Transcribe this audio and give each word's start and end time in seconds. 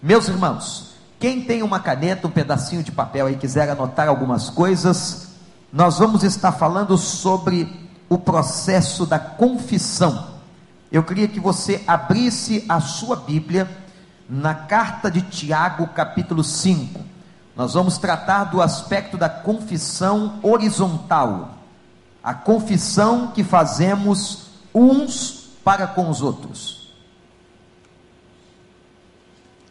Meus 0.00 0.28
irmãos, 0.28 0.94
quem 1.18 1.42
tem 1.42 1.60
uma 1.60 1.80
caneta, 1.80 2.28
um 2.28 2.30
pedacinho 2.30 2.84
de 2.84 2.92
papel 2.92 3.28
e 3.28 3.36
quiser 3.36 3.68
anotar 3.68 4.06
algumas 4.06 4.48
coisas, 4.48 5.30
nós 5.72 5.98
vamos 5.98 6.22
estar 6.22 6.52
falando 6.52 6.96
sobre 6.96 7.90
o 8.08 8.16
processo 8.16 9.04
da 9.04 9.18
confissão. 9.18 10.28
Eu 10.92 11.02
queria 11.02 11.26
que 11.26 11.40
você 11.40 11.82
abrisse 11.84 12.64
a 12.68 12.80
sua 12.80 13.16
Bíblia 13.16 13.68
na 14.30 14.54
carta 14.54 15.10
de 15.10 15.20
Tiago, 15.20 15.88
capítulo 15.88 16.44
5. 16.44 17.00
Nós 17.56 17.74
vamos 17.74 17.98
tratar 17.98 18.44
do 18.44 18.62
aspecto 18.62 19.16
da 19.16 19.28
confissão 19.28 20.38
horizontal, 20.44 21.56
a 22.22 22.32
confissão 22.32 23.32
que 23.32 23.42
fazemos 23.42 24.46
uns 24.72 25.50
para 25.64 25.88
com 25.88 26.08
os 26.08 26.22
outros. 26.22 26.77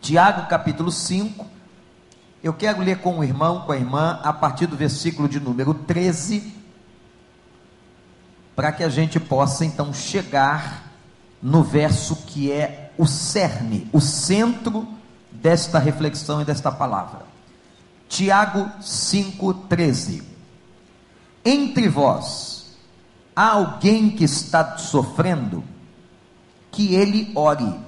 Tiago 0.07 0.47
capítulo 0.47 0.89
5. 0.89 1.45
Eu 2.41 2.53
quero 2.53 2.81
ler 2.81 2.99
com 2.99 3.19
o 3.19 3.23
irmão, 3.25 3.63
com 3.65 3.73
a 3.73 3.75
irmã, 3.75 4.21
a 4.23 4.31
partir 4.31 4.65
do 4.65 4.77
versículo 4.77 5.27
de 5.27 5.37
número 5.37 5.73
13, 5.73 6.53
para 8.55 8.71
que 8.71 8.85
a 8.85 8.87
gente 8.87 9.19
possa 9.19 9.65
então 9.65 9.93
chegar 9.93 10.93
no 11.43 11.61
verso 11.61 12.15
que 12.25 12.49
é 12.49 12.93
o 12.97 13.05
cerne, 13.05 13.89
o 13.91 13.99
centro 13.99 14.87
desta 15.29 15.77
reflexão 15.77 16.41
e 16.41 16.45
desta 16.45 16.71
palavra. 16.71 17.23
Tiago 18.07 18.71
5,13. 18.79 20.23
Entre 21.43 21.89
vós 21.89 22.77
há 23.35 23.49
alguém 23.49 24.09
que 24.09 24.23
está 24.23 24.77
sofrendo, 24.77 25.65
que 26.71 26.95
ele 26.95 27.29
ore 27.35 27.86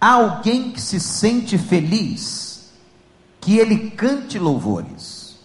Há 0.00 0.12
alguém 0.12 0.70
que 0.70 0.80
se 0.80 0.98
sente 0.98 1.58
feliz, 1.58 2.72
que 3.38 3.58
ele 3.58 3.90
cante 3.90 4.38
louvores. 4.38 5.36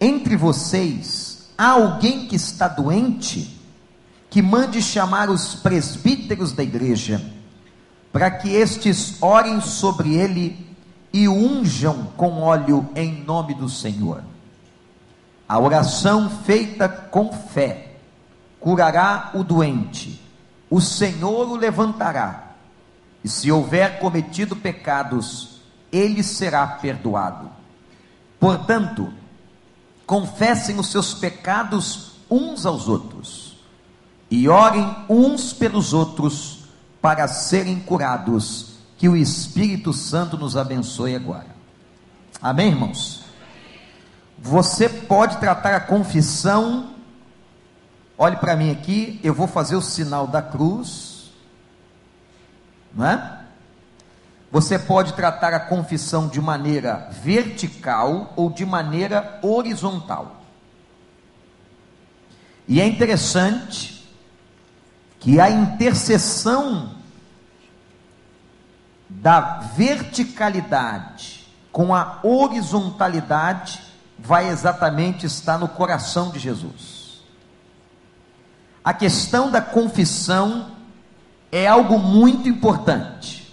Entre 0.00 0.36
vocês, 0.36 1.48
há 1.58 1.70
alguém 1.70 2.28
que 2.28 2.36
está 2.36 2.68
doente, 2.68 3.58
que 4.30 4.40
mande 4.40 4.80
chamar 4.80 5.28
os 5.28 5.56
presbíteros 5.56 6.52
da 6.52 6.62
igreja, 6.62 7.20
para 8.12 8.30
que 8.30 8.50
estes 8.50 9.20
orem 9.20 9.60
sobre 9.60 10.14
ele 10.14 10.64
e 11.12 11.28
unjam 11.28 12.12
com 12.16 12.42
óleo 12.42 12.88
em 12.94 13.24
nome 13.24 13.54
do 13.54 13.68
Senhor. 13.68 14.22
A 15.48 15.58
oração 15.58 16.30
feita 16.44 16.88
com 16.88 17.32
fé 17.32 17.96
curará 18.60 19.32
o 19.34 19.42
doente 19.42 20.26
o 20.70 20.80
Senhor 20.80 21.48
o 21.48 21.56
levantará, 21.56 22.45
e 23.26 23.28
se 23.28 23.50
houver 23.50 23.98
cometido 23.98 24.54
pecados, 24.54 25.58
ele 25.90 26.22
será 26.22 26.64
perdoado. 26.64 27.50
Portanto, 28.38 29.12
confessem 30.06 30.78
os 30.78 30.92
seus 30.92 31.12
pecados 31.12 32.12
uns 32.30 32.64
aos 32.64 32.86
outros, 32.86 33.56
e 34.30 34.48
orem 34.48 34.94
uns 35.08 35.52
pelos 35.52 35.92
outros 35.92 36.66
para 37.02 37.26
serem 37.26 37.80
curados. 37.80 38.76
Que 38.96 39.08
o 39.08 39.16
Espírito 39.16 39.92
Santo 39.92 40.38
nos 40.38 40.56
abençoe 40.56 41.16
agora. 41.16 41.48
Amém, 42.40 42.68
irmãos? 42.68 43.24
Você 44.38 44.88
pode 44.88 45.38
tratar 45.38 45.74
a 45.74 45.80
confissão 45.80 46.94
Olhe 48.18 48.36
para 48.36 48.56
mim 48.56 48.70
aqui, 48.70 49.20
eu 49.22 49.34
vou 49.34 49.46
fazer 49.46 49.76
o 49.76 49.82
sinal 49.82 50.26
da 50.26 50.40
cruz, 50.40 51.15
não 52.96 53.06
é? 53.06 53.40
Você 54.50 54.78
pode 54.78 55.12
tratar 55.12 55.52
a 55.52 55.60
confissão 55.60 56.28
de 56.28 56.40
maneira 56.40 57.10
vertical 57.12 58.32
ou 58.34 58.48
de 58.48 58.64
maneira 58.64 59.38
horizontal. 59.42 60.40
E 62.66 62.80
é 62.80 62.86
interessante 62.86 64.08
que 65.20 65.38
a 65.38 65.50
interseção 65.50 66.94
da 69.08 69.58
verticalidade 69.76 71.46
com 71.70 71.94
a 71.94 72.20
horizontalidade 72.22 73.82
vai 74.18 74.48
exatamente 74.48 75.26
estar 75.26 75.58
no 75.58 75.68
coração 75.68 76.30
de 76.30 76.38
Jesus. 76.38 77.20
A 78.82 78.94
questão 78.94 79.50
da 79.50 79.60
confissão 79.60 80.75
é 81.56 81.66
algo 81.66 81.98
muito 81.98 82.50
importante. 82.50 83.50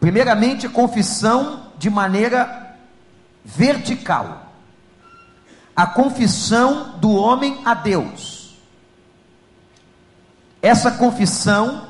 Primeiramente, 0.00 0.66
a 0.66 0.70
confissão 0.70 1.70
de 1.78 1.88
maneira 1.88 2.76
vertical. 3.44 4.52
A 5.76 5.86
confissão 5.86 6.98
do 6.98 7.12
homem 7.12 7.62
a 7.64 7.74
Deus. 7.74 8.58
Essa 10.60 10.90
confissão 10.90 11.86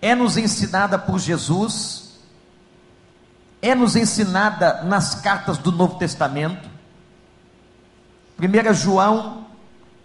é 0.00 0.14
nos 0.14 0.36
ensinada 0.36 0.96
por 0.96 1.18
Jesus, 1.18 2.20
é 3.60 3.74
nos 3.74 3.96
ensinada 3.96 4.84
nas 4.84 5.16
cartas 5.16 5.58
do 5.58 5.72
Novo 5.72 5.98
Testamento. 5.98 6.70
1 8.38 8.74
João 8.74 9.47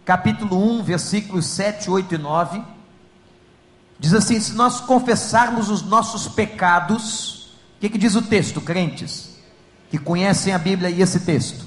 capítulo 0.06 0.80
1, 0.80 0.84
versículos 0.84 1.46
7, 1.46 1.90
8 1.90 2.16
e 2.16 2.18
9, 2.18 2.64
diz 4.00 4.14
assim: 4.14 4.40
se 4.40 4.54
nós 4.54 4.82
confessarmos 4.82 5.70
os 5.70 5.82
nossos 5.82 6.28
pecados, 6.28 7.54
o 7.78 7.80
que, 7.82 7.90
que 7.90 7.98
diz 7.98 8.16
o 8.16 8.22
texto, 8.22 8.62
crentes, 8.62 9.38
que 9.90 9.98
conhecem 9.98 10.54
a 10.54 10.58
Bíblia 10.58 10.90
e 10.90 11.02
esse 11.02 11.22
texto? 11.22 11.66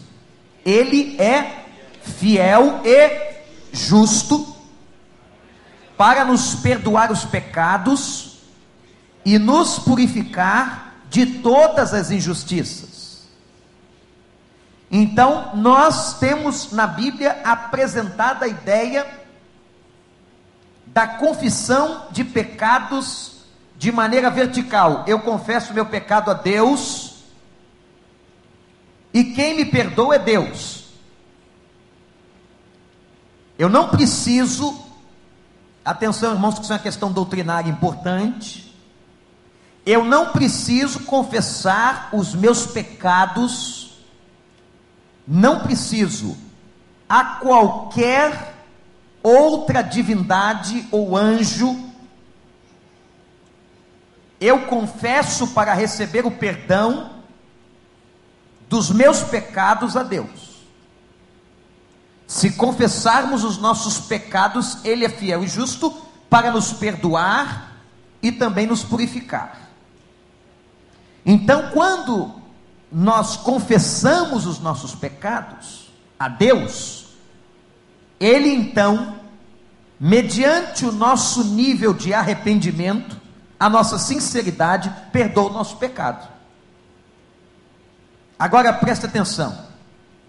Ele 0.65 1.17
é 1.21 1.65
fiel 2.03 2.81
e 2.85 3.37
justo 3.73 4.55
para 5.97 6.25
nos 6.25 6.55
perdoar 6.57 7.11
os 7.11 7.25
pecados 7.25 8.39
e 9.25 9.39
nos 9.39 9.79
purificar 9.79 10.97
de 11.09 11.27
todas 11.27 11.95
as 11.95 12.11
injustiças. 12.11 12.86
Então, 14.91 15.51
nós 15.55 16.19
temos 16.19 16.73
na 16.73 16.87
Bíblia 16.87 17.41
apresentada 17.45 18.45
a 18.45 18.49
ideia 18.49 19.07
da 20.87 21.07
confissão 21.07 22.07
de 22.11 22.25
pecados 22.25 23.41
de 23.77 23.91
maneira 23.93 24.31
vertical. 24.31 25.05
Eu 25.07 25.21
confesso 25.21 25.75
meu 25.75 25.87
pecado 25.87 26.31
a 26.31 26.35
Deus, 26.35 27.17
e 29.13 29.25
quem 29.25 29.57
me 29.57 29.65
perdoa 29.65 30.15
é 30.15 30.19
Deus. 30.19 30.85
Eu 33.59 33.69
não 33.69 33.89
preciso, 33.89 34.79
atenção 35.85 36.33
irmãos, 36.33 36.55
que 36.55 36.63
isso 36.63 36.73
é 36.73 36.77
uma 36.77 36.83
questão 36.83 37.11
doutrinária 37.11 37.71
importante. 37.71 38.75
Eu 39.85 40.05
não 40.05 40.33
preciso 40.33 41.01
confessar 41.01 42.11
os 42.13 42.35
meus 42.35 42.67
pecados 42.67 43.86
não 45.27 45.61
preciso 45.61 46.37
a 47.09 47.25
qualquer 47.37 48.55
outra 49.23 49.83
divindade 49.83 50.87
ou 50.91 51.17
anjo. 51.17 51.85
Eu 54.41 54.67
confesso 54.67 55.49
para 55.49 55.75
receber 55.75 56.27
o 56.27 56.31
perdão 56.31 57.11
dos 58.69 58.91
meus 58.91 59.23
pecados 59.23 59.97
a 59.97 60.03
Deus. 60.03 60.57
Se 62.27 62.53
confessarmos 62.53 63.45
os 63.45 63.57
nossos 63.59 63.99
pecados, 63.99 64.85
Ele 64.85 65.05
é 65.05 65.09
fiel 65.09 65.45
e 65.45 65.49
justo 65.49 65.91
para 66.29 66.51
nos 66.51 66.73
perdoar 66.73 67.73
e 68.21 68.33
também 68.33 68.67
nos 68.67 68.83
purificar. 68.83 69.71
Então, 71.25 71.71
quando 71.73 72.36
nós 72.91 73.37
confessamos 73.37 74.47
os 74.47 74.59
nossos 74.61 74.95
pecados 74.95 75.91
a 76.19 76.29
Deus, 76.29 77.09
Ele 78.19 78.49
então, 78.49 79.17
mediante 79.99 80.87
o 80.87 80.93
nosso 80.93 81.45
nível 81.45 81.93
de 81.93 82.15
arrependimento, 82.15 83.21
a 83.59 83.69
nossa 83.69 83.99
sinceridade, 83.99 84.93
perdoa 85.13 85.51
o 85.51 85.53
nosso 85.53 85.77
pecado. 85.77 86.29
Agora 88.39 88.73
preste 88.73 89.07
atenção, 89.07 89.67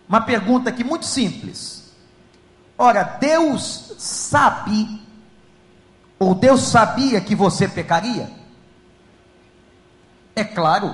uma 0.08 0.22
pergunta 0.22 0.70
aqui 0.70 0.84
muito 0.84 1.06
simples. 1.06 1.94
Ora, 2.78 3.04
Deus 3.04 3.94
sabe, 3.98 5.02
ou 6.18 6.34
Deus 6.34 6.62
sabia 6.62 7.20
que 7.20 7.36
você 7.36 7.68
pecaria? 7.68 8.32
É 10.36 10.44
claro, 10.44 10.94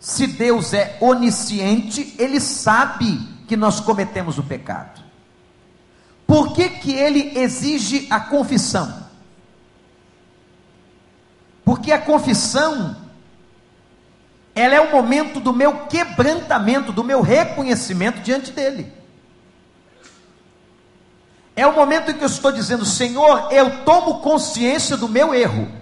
se 0.00 0.26
Deus 0.26 0.72
é 0.72 0.96
onisciente, 0.98 2.14
Ele 2.18 2.40
sabe 2.40 3.20
que 3.46 3.54
nós 3.54 3.80
cometemos 3.80 4.38
o 4.38 4.42
pecado. 4.42 5.02
Por 6.26 6.54
que, 6.54 6.70
que 6.70 6.92
Ele 6.92 7.38
exige 7.38 8.06
a 8.08 8.18
confissão? 8.18 9.08
Porque 11.62 11.92
a 11.92 12.00
confissão 12.00 12.96
ela 14.54 14.74
é 14.74 14.80
o 14.80 14.90
momento 14.90 15.38
do 15.38 15.52
meu 15.52 15.86
quebrantamento, 15.86 16.92
do 16.92 17.04
meu 17.04 17.20
reconhecimento 17.20 18.20
diante 18.20 18.50
dele. 18.50 18.92
É 21.54 21.66
o 21.66 21.74
momento 21.74 22.10
em 22.10 22.14
que 22.14 22.24
eu 22.24 22.28
estou 22.28 22.50
dizendo, 22.50 22.84
Senhor, 22.84 23.52
eu 23.52 23.84
tomo 23.84 24.20
consciência 24.20 24.96
do 24.96 25.08
meu 25.08 25.34
erro. 25.34 25.79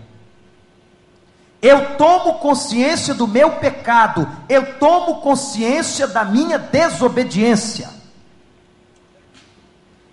Eu 1.60 1.96
tomo 1.96 2.34
consciência 2.34 3.12
do 3.12 3.26
meu 3.26 3.52
pecado, 3.52 4.28
eu 4.49 4.78
tomo 4.78 5.20
consciência 5.20 6.06
da 6.06 6.25
minha 6.25 6.58
desobediência. 6.58 7.90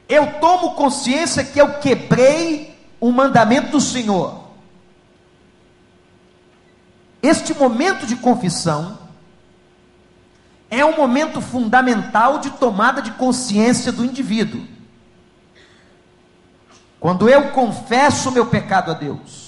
Eu 0.10 0.40
tomo 0.40 0.74
consciência 0.76 1.44
que 1.44 1.60
eu 1.60 1.80
quebrei 1.80 2.76
o 3.00 3.12
mandamento 3.12 3.72
do 3.72 3.82
Senhor. 3.82 4.44
Este 7.22 7.54
momento 7.54 8.06
de 8.06 8.16
confissão 8.16 9.00
é 10.70 10.84
um 10.84 10.98
momento 10.98 11.42
fundamental 11.42 12.40
de 12.40 12.52
tomada 12.52 13.02
de 13.02 13.12
consciência 13.12 13.92
do 13.92 14.04
indivíduo. 14.04 14.66
Quando 17.00 17.30
eu 17.30 17.52
confesso 17.52 18.30
o 18.30 18.32
meu 18.32 18.48
pecado 18.48 18.90
a 18.90 18.94
Deus, 18.96 19.45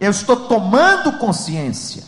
eu 0.00 0.10
estou 0.10 0.34
tomando 0.48 1.18
consciência, 1.18 2.02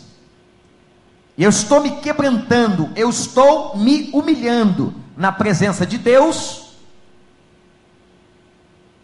eu 1.37 1.49
estou 1.49 1.81
me 1.81 1.91
quebrantando, 1.97 2.91
eu 2.95 3.09
estou 3.09 3.77
me 3.77 4.09
humilhando 4.11 4.93
na 5.15 5.31
presença 5.31 5.85
de 5.85 5.99
Deus 5.99 6.73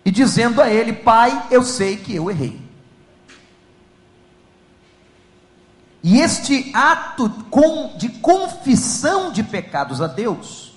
e 0.03 0.12
dizendo 0.12 0.59
a 0.62 0.69
Ele: 0.69 0.91
Pai, 0.91 1.47
eu 1.51 1.63
sei 1.63 1.97
que 1.97 2.15
eu 2.15 2.31
errei. 2.31 2.59
E 6.01 6.19
este 6.19 6.71
ato 6.74 7.30
de 7.97 8.09
confissão 8.09 9.31
de 9.31 9.44
pecados 9.44 10.01
a 10.01 10.07
Deus 10.07 10.74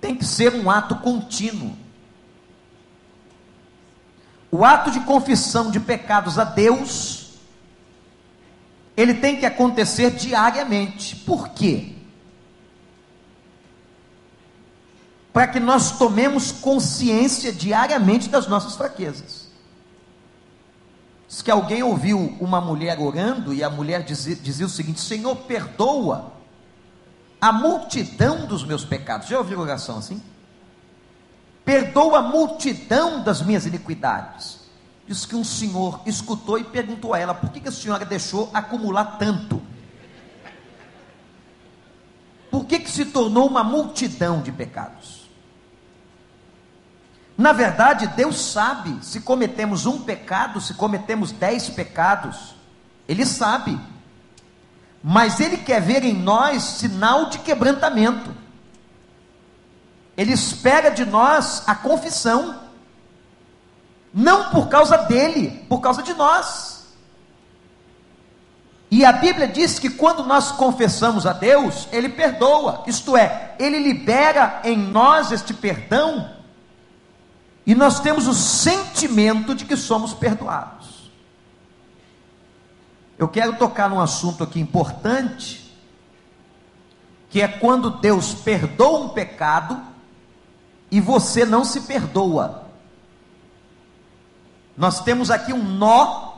tem 0.00 0.14
que 0.14 0.24
ser 0.24 0.54
um 0.54 0.70
ato 0.70 0.96
contínuo. 0.96 1.76
O 4.50 4.64
ato 4.64 4.90
de 4.90 5.00
confissão 5.00 5.70
de 5.70 5.78
pecados 5.78 6.38
a 6.38 6.44
Deus, 6.44 7.34
ele 8.96 9.14
tem 9.14 9.36
que 9.36 9.46
acontecer 9.46 10.10
diariamente. 10.12 11.14
Por 11.16 11.50
quê? 11.50 11.94
Para 15.32 15.46
que 15.46 15.60
nós 15.60 15.98
tomemos 15.98 16.50
consciência 16.50 17.52
diariamente 17.52 18.28
das 18.28 18.46
nossas 18.46 18.74
fraquezas. 18.74 19.48
Diz 21.28 21.42
que 21.42 21.50
alguém 21.50 21.82
ouviu 21.82 22.36
uma 22.40 22.60
mulher 22.60 22.98
orando 22.98 23.52
e 23.52 23.62
a 23.62 23.68
mulher 23.68 24.02
dizia, 24.02 24.34
dizia 24.34 24.64
o 24.64 24.70
seguinte: 24.70 25.00
Senhor, 25.00 25.36
perdoa 25.36 26.32
a 27.38 27.52
multidão 27.52 28.46
dos 28.46 28.64
meus 28.64 28.84
pecados. 28.84 29.28
Já 29.28 29.38
ouviu 29.38 29.60
oração 29.60 29.98
assim? 29.98 30.22
Perdoa 31.68 32.20
a 32.20 32.22
multidão 32.22 33.22
das 33.22 33.42
minhas 33.42 33.66
iniquidades. 33.66 34.60
Diz 35.06 35.26
que 35.26 35.36
um 35.36 35.44
senhor 35.44 36.00
escutou 36.06 36.58
e 36.58 36.64
perguntou 36.64 37.12
a 37.12 37.18
ela: 37.18 37.34
por 37.34 37.50
que, 37.50 37.60
que 37.60 37.68
a 37.68 37.72
senhora 37.72 38.06
deixou 38.06 38.50
acumular 38.54 39.18
tanto? 39.18 39.60
Por 42.50 42.64
que, 42.64 42.78
que 42.78 42.90
se 42.90 43.04
tornou 43.04 43.46
uma 43.46 43.62
multidão 43.62 44.40
de 44.40 44.50
pecados? 44.50 45.28
Na 47.36 47.52
verdade, 47.52 48.06
Deus 48.06 48.40
sabe 48.40 49.04
se 49.04 49.20
cometemos 49.20 49.84
um 49.84 50.00
pecado, 50.00 50.62
se 50.62 50.72
cometemos 50.72 51.32
dez 51.32 51.68
pecados, 51.68 52.54
Ele 53.06 53.26
sabe, 53.26 53.78
mas 55.04 55.38
Ele 55.38 55.58
quer 55.58 55.82
ver 55.82 56.02
em 56.02 56.14
nós 56.14 56.62
sinal 56.62 57.28
de 57.28 57.38
quebrantamento. 57.40 58.47
Ele 60.18 60.32
espera 60.32 60.90
de 60.90 61.04
nós 61.04 61.62
a 61.64 61.76
confissão, 61.76 62.60
não 64.12 64.50
por 64.50 64.68
causa 64.68 64.96
dele, 64.96 65.64
por 65.68 65.80
causa 65.80 66.02
de 66.02 66.12
nós. 66.12 66.88
E 68.90 69.04
a 69.04 69.12
Bíblia 69.12 69.46
diz 69.46 69.78
que 69.78 69.88
quando 69.88 70.24
nós 70.24 70.50
confessamos 70.50 71.24
a 71.24 71.32
Deus, 71.32 71.86
Ele 71.92 72.08
perdoa, 72.08 72.82
isto 72.88 73.16
é, 73.16 73.54
Ele 73.60 73.78
libera 73.78 74.60
em 74.64 74.76
nós 74.76 75.30
este 75.30 75.54
perdão, 75.54 76.34
e 77.64 77.72
nós 77.72 78.00
temos 78.00 78.26
o 78.26 78.34
sentimento 78.34 79.54
de 79.54 79.64
que 79.66 79.76
somos 79.76 80.14
perdoados. 80.14 81.12
Eu 83.16 83.28
quero 83.28 83.56
tocar 83.56 83.88
num 83.88 84.00
assunto 84.00 84.42
aqui 84.42 84.58
importante, 84.58 85.72
que 87.30 87.40
é 87.40 87.46
quando 87.46 87.90
Deus 88.00 88.34
perdoa 88.34 88.98
um 88.98 89.08
pecado 89.10 89.80
e 90.90 91.00
você 91.00 91.44
não 91.44 91.64
se 91.64 91.82
perdoa. 91.82 92.64
Nós 94.76 95.00
temos 95.00 95.30
aqui 95.30 95.52
um 95.52 95.62
nó 95.62 96.34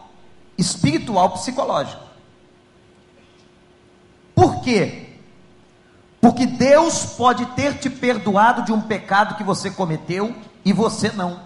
espiritual 0.56 1.30
psicológico. 1.30 2.02
Por 4.34 4.62
quê? 4.62 5.16
Porque 6.20 6.46
Deus 6.46 7.04
pode 7.16 7.46
ter 7.46 7.78
te 7.78 7.88
perdoado 7.88 8.62
de 8.62 8.72
um 8.72 8.80
pecado 8.80 9.36
que 9.36 9.44
você 9.44 9.70
cometeu 9.70 10.34
e 10.64 10.72
você 10.72 11.10
não. 11.12 11.40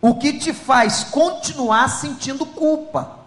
O 0.00 0.14
que 0.14 0.34
te 0.34 0.52
faz 0.52 1.04
continuar 1.04 1.88
sentindo 1.88 2.46
culpa. 2.46 3.20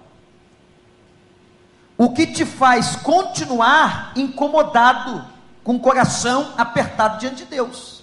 O 1.98 2.14
que 2.14 2.28
te 2.28 2.46
faz 2.46 2.96
continuar 2.96 4.14
incomodado 4.16 5.26
com 5.70 5.76
o 5.76 5.80
coração 5.80 6.56
apertado 6.58 7.20
diante 7.20 7.44
de 7.44 7.46
Deus. 7.46 8.02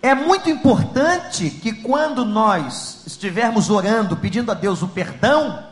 É 0.00 0.14
muito 0.14 0.48
importante 0.48 1.50
que 1.50 1.70
quando 1.70 2.24
nós 2.24 3.02
estivermos 3.06 3.68
orando, 3.68 4.16
pedindo 4.16 4.50
a 4.50 4.54
Deus 4.54 4.80
o 4.80 4.88
perdão, 4.88 5.62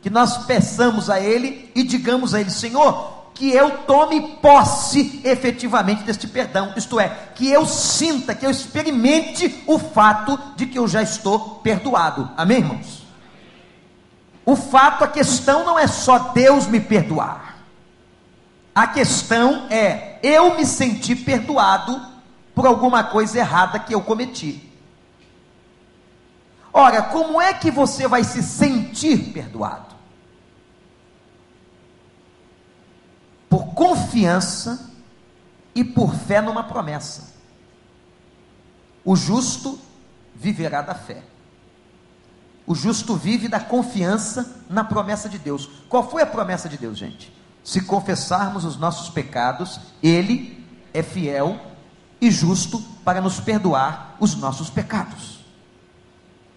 que 0.00 0.08
nós 0.08 0.46
peçamos 0.46 1.10
a 1.10 1.18
Ele 1.18 1.68
e 1.74 1.82
digamos 1.82 2.32
a 2.32 2.40
Ele: 2.40 2.50
Senhor, 2.52 3.30
que 3.34 3.50
eu 3.50 3.78
tome 3.78 4.36
posse 4.40 5.20
efetivamente 5.24 6.04
deste 6.04 6.28
perdão, 6.28 6.72
isto 6.76 7.00
é, 7.00 7.08
que 7.34 7.50
eu 7.50 7.66
sinta, 7.66 8.36
que 8.36 8.46
eu 8.46 8.50
experimente 8.52 9.64
o 9.66 9.80
fato 9.80 10.38
de 10.54 10.64
que 10.64 10.78
eu 10.78 10.86
já 10.86 11.02
estou 11.02 11.56
perdoado. 11.56 12.30
Amém, 12.36 12.58
irmãos? 12.58 13.02
O 14.46 14.54
fato, 14.54 15.02
a 15.02 15.08
questão 15.08 15.64
não 15.64 15.76
é 15.76 15.88
só 15.88 16.30
Deus 16.32 16.68
me 16.68 16.78
perdoar. 16.78 17.51
A 18.74 18.86
questão 18.86 19.66
é: 19.70 20.18
eu 20.22 20.56
me 20.56 20.64
senti 20.64 21.14
perdoado 21.14 22.00
por 22.54 22.66
alguma 22.66 23.04
coisa 23.04 23.38
errada 23.38 23.78
que 23.78 23.94
eu 23.94 24.02
cometi. 24.02 24.70
Ora, 26.72 27.02
como 27.02 27.40
é 27.40 27.52
que 27.52 27.70
você 27.70 28.08
vai 28.08 28.24
se 28.24 28.42
sentir 28.42 29.32
perdoado? 29.32 29.94
Por 33.48 33.74
confiança 33.74 34.90
e 35.74 35.84
por 35.84 36.14
fé 36.14 36.40
numa 36.40 36.64
promessa. 36.64 37.34
O 39.04 39.14
justo 39.14 39.78
viverá 40.34 40.80
da 40.80 40.94
fé. 40.94 41.22
O 42.66 42.74
justo 42.74 43.16
vive 43.16 43.48
da 43.48 43.60
confiança 43.60 44.62
na 44.70 44.82
promessa 44.82 45.28
de 45.28 45.38
Deus. 45.38 45.68
Qual 45.88 46.08
foi 46.08 46.22
a 46.22 46.26
promessa 46.26 46.68
de 46.68 46.78
Deus, 46.78 46.96
gente? 46.96 47.41
Se 47.64 47.82
confessarmos 47.82 48.64
os 48.64 48.76
nossos 48.76 49.08
pecados, 49.08 49.80
Ele 50.02 50.64
é 50.92 51.02
fiel 51.02 51.58
e 52.20 52.30
justo 52.30 52.80
para 53.04 53.20
nos 53.20 53.40
perdoar 53.40 54.16
os 54.20 54.34
nossos 54.34 54.70
pecados. 54.70 55.40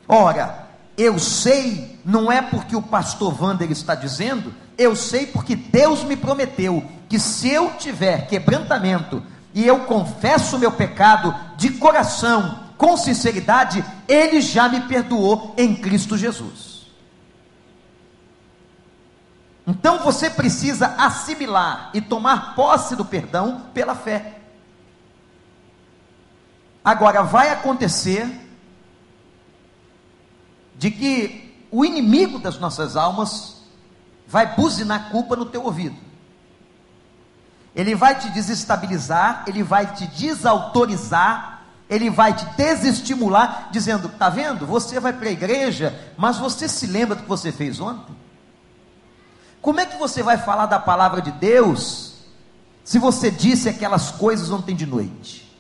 Ora, 0.08 0.68
eu 0.98 1.20
sei, 1.20 2.00
não 2.06 2.32
é 2.32 2.42
porque 2.42 2.76
o 2.76 2.82
pastor 2.82 3.42
Wander 3.42 3.72
está 3.72 3.96
dizendo, 3.96 4.54
eu 4.78 4.96
sei 4.96 5.26
porque 5.28 5.56
Deus 5.56 6.04
me 6.04 6.16
prometeu 6.16 6.84
que 7.10 7.20
se 7.20 7.50
eu 7.50 7.72
tiver 7.78 8.28
quebrantamento 8.28 9.24
e 9.54 9.66
eu 9.66 9.80
confesso 9.86 10.56
o 10.56 10.60
meu 10.60 10.72
pecado 10.72 11.34
de 11.58 11.72
coração, 11.72 12.66
com 12.78 12.98
sinceridade, 12.98 13.84
Ele 14.08 14.42
já 14.42 14.68
me 14.68 14.82
perdoou 14.82 15.54
em 15.58 15.76
Cristo 15.76 16.18
Jesus. 16.18 16.75
Então 19.68 20.00
você 20.00 20.30
precisa 20.30 20.96
assimilar 20.98 21.90
e 21.94 22.02
tomar 22.02 22.56
posse 22.56 22.96
do 22.96 23.04
perdão 23.04 23.66
pela 23.74 23.96
fé. 23.96 24.40
Agora, 26.84 27.24
vai 27.24 27.50
acontecer 27.50 28.30
de 30.76 30.92
que 30.92 31.66
o 31.72 31.84
inimigo 31.84 32.38
das 32.38 32.60
nossas 32.60 32.96
almas 32.96 33.64
vai 34.28 34.56
buzinar 34.56 35.10
culpa 35.10 35.36
no 35.36 35.46
teu 35.46 35.64
ouvido. 35.64 35.98
Ele 37.76 37.96
vai 37.96 38.18
te 38.18 38.30
desestabilizar, 38.30 39.44
ele 39.48 39.64
vai 39.64 39.94
te 39.94 40.08
desautorizar 40.08 41.56
Ele 41.88 42.10
vai 42.10 42.34
te 42.34 42.46
desestimular, 42.58 43.70
dizendo: 43.72 44.08
Está 44.08 44.28
vendo? 44.28 44.66
Você 44.66 45.00
vai 45.00 45.14
para 45.14 45.30
a 45.30 45.32
igreja, 45.32 45.94
mas 46.18 46.38
você 46.38 46.68
se 46.68 46.88
lembra 46.88 47.16
do 47.16 47.22
que 47.24 47.30
você 47.30 47.52
fez 47.52 47.80
ontem? 47.80 48.25
Como 49.66 49.80
é 49.80 49.86
que 49.88 49.98
você 49.98 50.22
vai 50.22 50.38
falar 50.38 50.68
da 50.68 50.80
palavra 50.80 51.24
de 51.24 51.32
Deus 51.32 52.18
se 52.84 53.00
você 53.00 53.32
disse 53.32 53.68
aquelas 53.68 54.12
coisas 54.12 54.52
ontem 54.52 54.76
de 54.76 54.86
noite? 54.86 55.52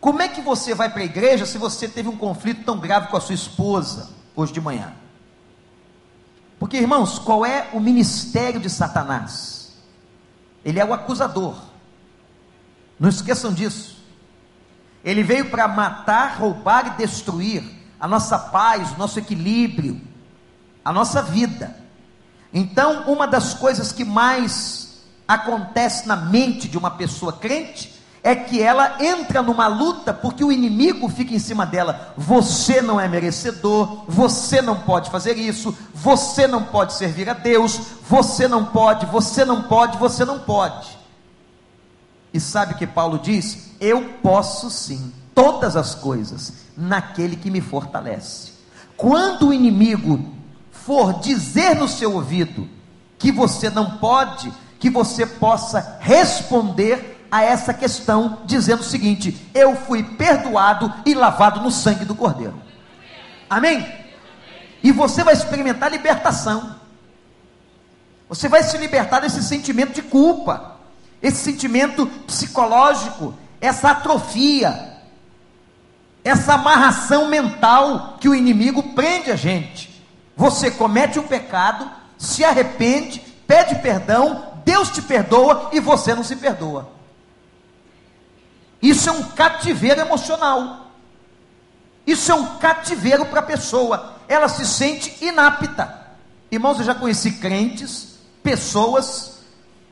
Como 0.00 0.22
é 0.22 0.28
que 0.28 0.40
você 0.40 0.74
vai 0.74 0.88
para 0.88 1.02
a 1.02 1.04
igreja 1.04 1.44
se 1.44 1.58
você 1.58 1.86
teve 1.86 2.08
um 2.08 2.16
conflito 2.16 2.64
tão 2.64 2.80
grave 2.80 3.08
com 3.08 3.16
a 3.18 3.20
sua 3.20 3.34
esposa 3.34 4.08
hoje 4.34 4.54
de 4.54 4.60
manhã? 4.62 4.94
Porque, 6.58 6.78
irmãos, 6.78 7.18
qual 7.18 7.44
é 7.44 7.68
o 7.74 7.78
ministério 7.78 8.58
de 8.58 8.70
Satanás? 8.70 9.74
Ele 10.64 10.80
é 10.80 10.84
o 10.84 10.94
acusador. 10.94 11.56
Não 12.98 13.10
esqueçam 13.10 13.52
disso. 13.52 14.02
Ele 15.04 15.22
veio 15.22 15.50
para 15.50 15.68
matar, 15.68 16.38
roubar 16.38 16.86
e 16.86 16.90
destruir 16.96 17.62
a 18.00 18.08
nossa 18.08 18.38
paz, 18.38 18.92
o 18.92 18.98
nosso 18.98 19.18
equilíbrio, 19.18 20.00
a 20.82 20.90
nossa 20.90 21.20
vida. 21.20 21.81
Então, 22.52 23.04
uma 23.10 23.26
das 23.26 23.54
coisas 23.54 23.92
que 23.92 24.04
mais 24.04 25.00
acontece 25.26 26.06
na 26.06 26.16
mente 26.16 26.68
de 26.68 26.76
uma 26.76 26.90
pessoa 26.90 27.32
crente 27.32 27.92
é 28.22 28.36
que 28.36 28.62
ela 28.62 29.02
entra 29.02 29.42
numa 29.42 29.66
luta 29.66 30.14
porque 30.14 30.44
o 30.44 30.52
inimigo 30.52 31.08
fica 31.08 31.34
em 31.34 31.38
cima 31.40 31.66
dela. 31.66 32.14
Você 32.16 32.80
não 32.80 33.00
é 33.00 33.08
merecedor, 33.08 34.04
você 34.06 34.62
não 34.62 34.78
pode 34.80 35.10
fazer 35.10 35.36
isso, 35.36 35.76
você 35.92 36.46
não 36.46 36.62
pode 36.62 36.92
servir 36.92 37.28
a 37.28 37.34
Deus, 37.34 37.80
você 38.08 38.46
não 38.46 38.66
pode, 38.66 39.06
você 39.06 39.44
não 39.44 39.62
pode, 39.62 39.98
você 39.98 40.24
não 40.24 40.38
pode. 40.38 40.96
E 42.32 42.38
sabe 42.38 42.74
o 42.74 42.76
que 42.76 42.86
Paulo 42.86 43.18
diz? 43.18 43.72
Eu 43.80 44.14
posso 44.22 44.70
sim, 44.70 45.12
todas 45.34 45.74
as 45.74 45.94
coisas, 45.94 46.52
naquele 46.76 47.36
que 47.36 47.50
me 47.50 47.60
fortalece. 47.60 48.52
Quando 48.96 49.48
o 49.48 49.52
inimigo 49.52 50.32
for 50.84 51.20
dizer 51.20 51.76
no 51.76 51.88
seu 51.88 52.14
ouvido 52.14 52.68
que 53.18 53.30
você 53.30 53.70
não 53.70 53.98
pode, 53.98 54.52
que 54.78 54.90
você 54.90 55.24
possa 55.24 55.98
responder 56.00 57.26
a 57.30 57.42
essa 57.42 57.72
questão, 57.72 58.40
dizendo 58.44 58.80
o 58.80 58.84
seguinte: 58.84 59.36
Eu 59.54 59.76
fui 59.76 60.02
perdoado 60.02 60.92
e 61.06 61.14
lavado 61.14 61.60
no 61.60 61.70
sangue 61.70 62.04
do 62.04 62.14
Cordeiro. 62.14 62.60
Amém? 63.48 63.86
E 64.82 64.90
você 64.90 65.22
vai 65.22 65.34
experimentar 65.34 65.90
libertação. 65.90 66.74
Você 68.28 68.48
vai 68.48 68.62
se 68.62 68.76
libertar 68.78 69.20
desse 69.20 69.42
sentimento 69.42 69.92
de 69.92 70.02
culpa, 70.02 70.76
esse 71.22 71.36
sentimento 71.36 72.06
psicológico, 72.26 73.34
essa 73.60 73.90
atrofia, 73.90 74.96
essa 76.24 76.54
amarração 76.54 77.28
mental 77.28 78.16
que 78.18 78.28
o 78.28 78.34
inimigo 78.34 78.94
prende 78.94 79.30
a 79.30 79.36
gente. 79.36 79.91
Você 80.42 80.72
comete 80.72 81.20
um 81.20 81.22
pecado, 81.28 81.88
se 82.18 82.44
arrepende, 82.44 83.20
pede 83.46 83.76
perdão, 83.76 84.54
Deus 84.64 84.90
te 84.90 85.00
perdoa 85.00 85.70
e 85.72 85.78
você 85.78 86.16
não 86.16 86.24
se 86.24 86.34
perdoa. 86.34 86.90
Isso 88.82 89.08
é 89.08 89.12
um 89.12 89.22
cativeiro 89.22 90.00
emocional. 90.00 90.88
Isso 92.04 92.32
é 92.32 92.34
um 92.34 92.58
cativeiro 92.58 93.24
para 93.26 93.38
a 93.38 93.44
pessoa. 93.44 94.16
Ela 94.26 94.48
se 94.48 94.66
sente 94.66 95.24
inapta. 95.24 96.08
Irmãos, 96.50 96.80
eu 96.80 96.86
já 96.86 96.94
conheci 96.96 97.34
crentes, 97.34 98.18
pessoas 98.42 99.42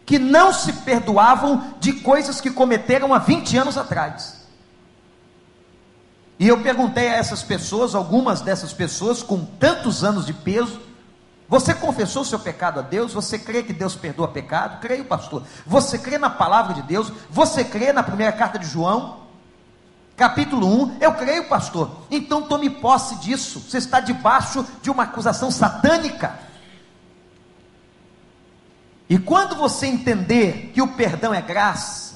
que 0.05 0.19
não 0.19 0.53
se 0.53 0.73
perdoavam 0.73 1.77
de 1.79 1.93
coisas 1.93 2.41
que 2.41 2.51
cometeram 2.51 3.15
há 3.15 3.21
20 3.21 3.57
anos 3.57 3.79
atrás. 3.79 4.40
E 6.41 6.49
eu 6.49 6.63
perguntei 6.63 7.07
a 7.07 7.17
essas 7.17 7.43
pessoas, 7.43 7.95
algumas 7.95 8.41
dessas 8.41 8.73
pessoas 8.73 9.23
com 9.23 9.45
tantos 9.45 10.03
anos 10.03 10.25
de 10.25 10.33
peso, 10.33 10.81
você 11.47 11.75
confessou 11.75 12.25
seu 12.25 12.39
pecado 12.39 12.81
a 12.81 12.83
Deus? 12.83 13.13
Você 13.13 13.39
crê 13.39 13.63
que 13.63 13.75
Deus 13.75 13.95
perdoa 13.95 14.27
pecado? 14.27 14.81
Creio, 14.81 15.05
pastor. 15.05 15.43
Você 15.67 15.99
crê 15.99 16.17
na 16.17 16.31
palavra 16.31 16.73
de 16.73 16.81
Deus? 16.81 17.13
Você 17.29 17.63
crê 17.63 17.93
na 17.93 18.03
primeira 18.03 18.33
carta 18.33 18.59
de 18.59 18.67
João? 18.67 19.21
Capítulo 20.17 20.67
1, 20.85 20.97
eu 21.03 21.13
creio, 21.13 21.47
pastor. 21.47 21.91
Então 22.11 22.41
tome 22.41 22.71
posse 22.71 23.17
disso. 23.17 23.61
Você 23.61 23.77
está 23.77 24.01
debaixo 24.01 24.67
de 24.81 24.91
uma 24.91 25.03
acusação 25.03 25.51
satânica. 25.51 26.39
E 29.11 29.19
quando 29.19 29.57
você 29.57 29.87
entender 29.87 30.71
que 30.73 30.81
o 30.81 30.89
perdão 30.89 31.35
é 31.35 31.43
graça, 31.43 32.10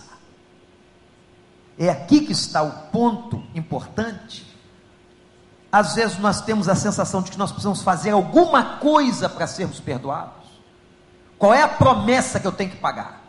é 1.79 1.89
aqui 1.91 2.21
que 2.21 2.33
está 2.33 2.63
o 2.63 2.71
ponto 2.91 3.43
importante 3.55 4.55
às 5.75 5.97
vezes 5.97 6.19
nós 6.19 6.41
temos 6.41 6.69
a 6.69 6.77
sensação 6.77 7.21
de 7.21 7.33
que 7.33 7.37
nós 7.37 7.51
precisamos 7.51 7.83
fazer 7.83 8.11
alguma 8.11 8.77
coisa 8.77 9.29
para 9.29 9.45
sermos 9.45 9.81
perdoados. 9.81 10.45
Qual 11.37 11.53
é 11.53 11.63
a 11.63 11.69
promessa 11.69 12.39
que 12.39 12.47
eu 12.47 12.53
tenho 12.53 12.71
que 12.71 12.77
pagar? 12.77 13.25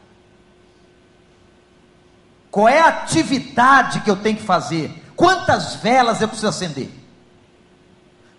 Qual 2.52 2.70
é 2.70 2.82
a 2.82 2.90
atividade 2.90 4.02
que 4.02 4.12
eu 4.12 4.16
tenho 4.16 4.38
que 4.38 4.44
fazer? 4.44 5.12
Quantas 5.16 5.78
velas 5.78 6.22
eu 6.22 6.28
preciso 6.28 6.48
acender? 6.48 6.92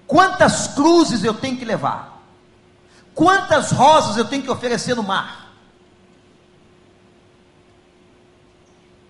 Quantas 0.07 0.69
cruzes 0.69 1.25
eu 1.25 1.35
tenho 1.35 1.57
que 1.57 1.65
levar? 1.65 2.23
Quantas 3.13 3.73
rosas 3.73 4.17
eu 4.17 4.25
tenho 4.27 4.45
que 4.45 4.51
oferecer 4.53 4.95
no 4.95 5.03
mar? 5.03 5.46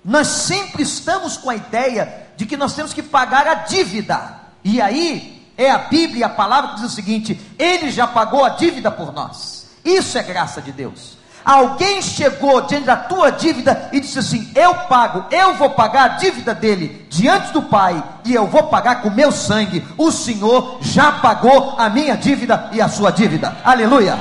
Nós 0.06 0.28
sempre 0.28 0.84
estamos 0.84 1.36
com 1.36 1.50
a 1.50 1.56
ideia 1.56 2.28
de 2.36 2.46
que 2.46 2.56
nós 2.56 2.74
temos 2.74 2.94
que 2.94 3.02
pagar 3.02 3.48
a 3.48 3.54
dívida. 3.54 4.40
E 4.62 4.80
aí 4.80 5.44
é 5.58 5.68
a 5.68 5.78
Bíblia, 5.78 6.26
a 6.26 6.28
palavra 6.28 6.70
que 6.70 6.76
diz 6.76 6.92
o 6.92 6.94
seguinte: 6.94 7.40
Ele 7.58 7.90
já 7.90 8.06
pagou 8.06 8.44
a 8.44 8.50
dívida 8.50 8.88
por 8.88 9.12
nós. 9.12 9.66
Isso 9.84 10.16
é 10.16 10.22
graça 10.22 10.62
de 10.62 10.70
Deus. 10.70 11.18
Alguém 11.44 12.00
chegou 12.02 12.60
diante 12.62 12.86
da 12.86 12.96
tua 12.96 13.30
dívida 13.30 13.88
e 13.92 13.98
disse 13.98 14.20
assim: 14.20 14.48
Eu 14.54 14.74
pago, 14.74 15.24
eu 15.28 15.54
vou 15.54 15.70
pagar 15.70 16.04
a 16.04 16.08
dívida 16.16 16.54
dele 16.54 17.04
diante 17.10 17.52
do 17.52 17.62
Pai, 17.62 18.00
e 18.24 18.32
eu 18.32 18.46
vou 18.46 18.64
pagar 18.64 19.02
com 19.02 19.10
meu 19.10 19.32
sangue. 19.32 19.84
O 19.98 20.12
Senhor 20.12 20.78
já 20.82 21.10
pagou 21.12 21.74
a 21.76 21.88
minha 21.88 22.16
dívida 22.16 22.70
e 22.72 22.80
a 22.80 22.88
sua 22.88 23.10
dívida. 23.10 23.56
Aleluia. 23.64 24.16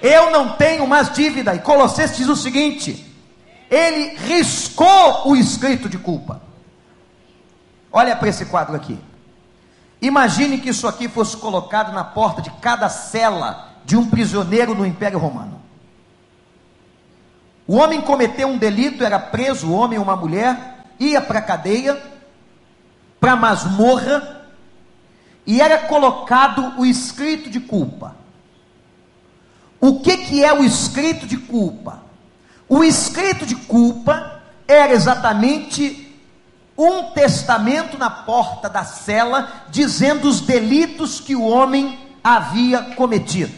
Eu 0.00 0.30
não 0.30 0.50
tenho 0.50 0.86
mais 0.86 1.12
dívida. 1.12 1.52
E 1.52 1.58
Colossenses 1.58 2.16
diz 2.16 2.28
o 2.28 2.36
seguinte: 2.36 3.07
Ele 3.70 4.16
riscou 4.16 5.28
o 5.28 5.36
escrito 5.36 5.88
de 5.88 5.98
culpa. 5.98 6.40
Olha 7.92 8.16
para 8.16 8.28
esse 8.28 8.46
quadro 8.46 8.74
aqui. 8.74 8.98
Imagine 10.00 10.58
que 10.58 10.70
isso 10.70 10.86
aqui 10.86 11.08
fosse 11.08 11.36
colocado 11.36 11.92
na 11.92 12.04
porta 12.04 12.40
de 12.40 12.50
cada 12.50 12.88
cela 12.88 13.68
de 13.84 13.96
um 13.96 14.08
prisioneiro 14.08 14.74
no 14.74 14.86
Império 14.86 15.18
Romano. 15.18 15.60
O 17.66 17.76
homem 17.76 18.00
cometeu 18.00 18.48
um 18.48 18.56
delito, 18.56 19.04
era 19.04 19.18
preso, 19.18 19.68
o 19.68 19.72
homem 19.72 19.98
ou 19.98 20.04
uma 20.04 20.16
mulher, 20.16 20.86
ia 20.98 21.20
para 21.20 21.40
a 21.40 21.42
cadeia, 21.42 22.02
para 23.20 23.32
a 23.32 23.36
masmorra, 23.36 24.46
e 25.46 25.60
era 25.60 25.78
colocado 25.78 26.78
o 26.78 26.86
escrito 26.86 27.50
de 27.50 27.60
culpa. 27.60 28.16
O 29.80 30.00
que, 30.00 30.16
que 30.18 30.44
é 30.44 30.52
o 30.52 30.64
escrito 30.64 31.26
de 31.26 31.36
culpa? 31.36 32.07
O 32.68 32.84
escrito 32.84 33.46
de 33.46 33.54
culpa 33.54 34.40
era 34.66 34.92
exatamente 34.92 36.04
um 36.76 37.10
testamento 37.10 37.98
na 37.98 38.10
porta 38.10 38.68
da 38.68 38.84
cela, 38.84 39.64
dizendo 39.68 40.28
os 40.28 40.40
delitos 40.40 41.18
que 41.18 41.34
o 41.34 41.44
homem 41.44 41.98
havia 42.22 42.82
cometido. 42.94 43.52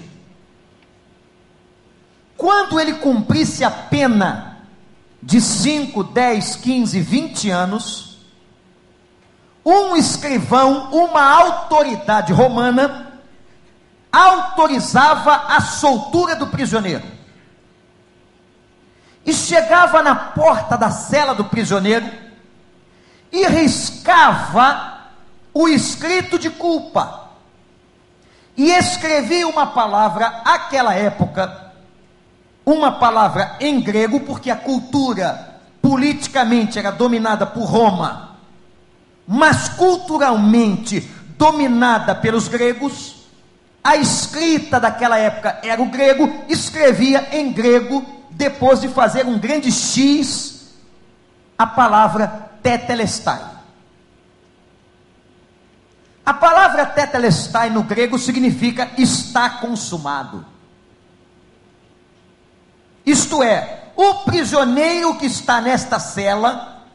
Quando 2.36 2.80
ele 2.80 2.94
cumprisse 2.94 3.64
a 3.64 3.70
pena 3.70 4.58
de 5.22 5.40
5, 5.40 6.02
10, 6.04 6.56
15, 6.56 7.00
20 7.00 7.50
anos, 7.50 8.18
um 9.64 9.94
escrivão, 9.94 10.90
uma 10.90 11.22
autoridade 11.22 12.32
romana, 12.32 13.20
autorizava 14.10 15.34
a 15.48 15.60
soltura 15.60 16.34
do 16.34 16.46
prisioneiro. 16.46 17.19
E 19.24 19.32
chegava 19.32 20.02
na 20.02 20.14
porta 20.14 20.76
da 20.76 20.90
cela 20.90 21.34
do 21.34 21.44
prisioneiro, 21.44 22.10
e 23.32 23.46
riscava 23.46 24.98
o 25.54 25.68
escrito 25.68 26.38
de 26.38 26.50
culpa. 26.50 27.28
E 28.56 28.70
escrevia 28.70 29.46
uma 29.46 29.68
palavra, 29.68 30.42
aquela 30.44 30.94
época, 30.94 31.72
uma 32.64 32.92
palavra 32.92 33.56
em 33.60 33.80
grego, 33.80 34.20
porque 34.20 34.50
a 34.50 34.56
cultura 34.56 35.60
politicamente 35.80 36.78
era 36.78 36.90
dominada 36.90 37.46
por 37.46 37.64
Roma, 37.64 38.36
mas 39.26 39.68
culturalmente 39.70 41.00
dominada 41.38 42.14
pelos 42.14 42.48
gregos. 42.48 43.16
A 43.82 43.96
escrita 43.96 44.78
daquela 44.78 45.16
época 45.16 45.58
era 45.62 45.80
o 45.80 45.86
grego, 45.86 46.30
escrevia 46.48 47.28
em 47.32 47.50
grego, 47.50 48.04
depois 48.40 48.80
de 48.80 48.88
fazer 48.88 49.26
um 49.26 49.38
grande 49.38 49.70
X, 49.70 50.72
a 51.58 51.66
palavra 51.66 52.50
tetelestai. 52.62 53.42
A 56.24 56.32
palavra 56.32 56.86
tetelestai 56.86 57.68
no 57.68 57.82
grego 57.82 58.18
significa 58.18 58.90
está 58.96 59.50
consumado. 59.50 60.46
Isto 63.04 63.42
é, 63.42 63.90
o 63.94 64.14
prisioneiro 64.20 65.18
que 65.18 65.26
está 65.26 65.60
nesta 65.60 65.98
cela, 65.98 66.86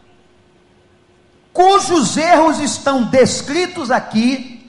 cujos 1.53 2.17
erros 2.17 2.57
estão 2.57 3.03
descritos 3.03 3.91
aqui, 3.91 4.67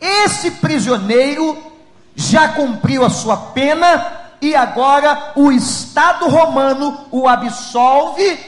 esse 0.00 0.50
prisioneiro 0.50 1.72
já 2.16 2.48
cumpriu 2.48 3.04
a 3.04 3.10
sua 3.10 3.36
pena 3.36 4.19
e 4.40 4.54
agora 4.54 5.32
o 5.36 5.52
Estado 5.52 6.28
romano 6.28 7.06
o 7.10 7.28
absolve 7.28 8.38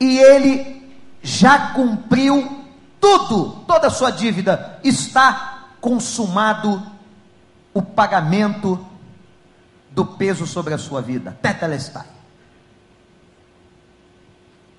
e 0.00 0.18
ele 0.18 0.98
já 1.22 1.72
cumpriu 1.72 2.64
tudo, 3.00 3.64
toda 3.66 3.86
a 3.86 3.90
sua 3.90 4.10
dívida, 4.10 4.78
está 4.82 5.68
consumado 5.80 6.82
o 7.72 7.82
pagamento 7.82 8.84
do 9.90 10.04
peso 10.04 10.46
sobre 10.46 10.74
a 10.74 10.78
sua 10.78 11.00
vida. 11.00 11.36
Tetelestai. 11.40 12.06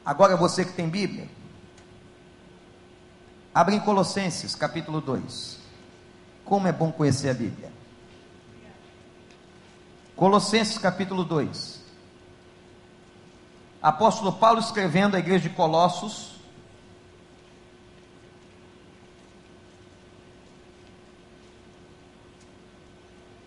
Agora 0.06 0.38
você 0.38 0.64
que 0.64 0.74
tem 0.74 0.88
Bíblia, 0.88 1.28
abre 3.54 3.76
em 3.76 3.80
Colossenses 3.80 4.56
capítulo 4.56 5.02
2. 5.02 5.58
Como 6.46 6.68
é 6.68 6.72
bom 6.72 6.92
conhecer 6.92 7.30
a 7.30 7.34
Bíblia. 7.34 7.77
Colossenses 10.18 10.80
capítulo 10.80 11.24
2. 11.24 11.80
Apóstolo 13.80 14.34
Paulo 14.34 14.60
escrevendo 14.60 15.16
à 15.16 15.20
igreja 15.20 15.48
de 15.48 15.56
Colossos, 15.56 16.32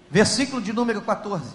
versículo 0.08 0.62
de 0.62 0.72
número 0.72 1.02
14. 1.02 1.54